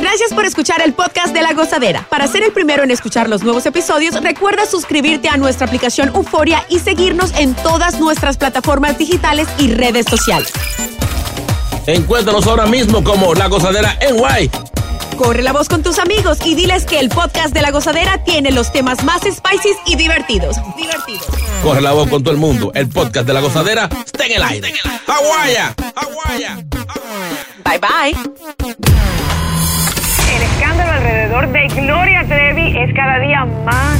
Gracias 0.01 0.33
por 0.33 0.45
escuchar 0.47 0.81
el 0.83 0.93
podcast 0.95 1.35
de 1.35 1.43
La 1.43 1.53
Gozadera. 1.53 2.07
Para 2.09 2.27
ser 2.27 2.43
el 2.43 2.53
primero 2.53 2.83
en 2.83 2.91
escuchar 2.91 3.29
los 3.29 3.43
nuevos 3.43 3.67
episodios, 3.67 4.21
recuerda 4.23 4.65
suscribirte 4.67 5.29
a 5.29 5.37
nuestra 5.37 5.67
aplicación 5.67 6.09
Euforia 6.15 6.65
y 6.71 6.79
seguirnos 6.79 7.33
en 7.39 7.55
todas 7.55 8.01
nuestras 8.01 8.37
plataformas 8.39 8.97
digitales 8.99 9.47
y 9.59 9.73
redes 9.75 10.07
sociales. 10.09 10.51
Encuéntranos 11.87 12.47
ahora 12.47 12.67
mismo 12.67 13.05
como 13.05 13.35
La 13.35 13.47
Gozadera 13.49 13.99
en 14.01 14.17
Guay. 14.17 14.51
Corre 15.21 15.43
la 15.43 15.53
voz 15.53 15.69
con 15.69 15.83
tus 15.83 15.99
amigos 15.99 16.39
y 16.47 16.55
diles 16.55 16.87
que 16.87 16.99
el 16.99 17.11
podcast 17.11 17.53
de 17.53 17.61
La 17.61 17.71
Gozadera 17.71 18.25
tiene 18.25 18.53
los 18.53 18.73
temas 18.73 19.05
más 19.05 19.21
spicy 19.21 19.69
y 19.85 19.97
divertidos. 19.97 20.57
Divertidos. 20.79 21.27
Corre 21.63 21.83
la 21.83 21.93
voz 21.93 22.09
con 22.09 22.23
todo 22.23 22.33
el 22.33 22.41
mundo. 22.41 22.73
El 22.75 22.89
podcast 22.89 23.27
de 23.27 23.35
La 23.35 23.41
Gozadera 23.41 23.91
está 24.03 24.25
en 24.25 24.33
el 24.33 24.43
aire. 24.43 24.73
¡Aguaya! 25.07 25.75
Bye 27.67 27.79
bye. 27.79 28.17
El 30.35 30.43
escándalo 30.43 30.91
alrededor 30.91 31.53
de 31.53 31.69
Gloria 31.69 32.25
Trevi 32.27 32.79
es 32.79 32.95
cada 32.95 33.19
día 33.19 33.45
más 33.45 34.00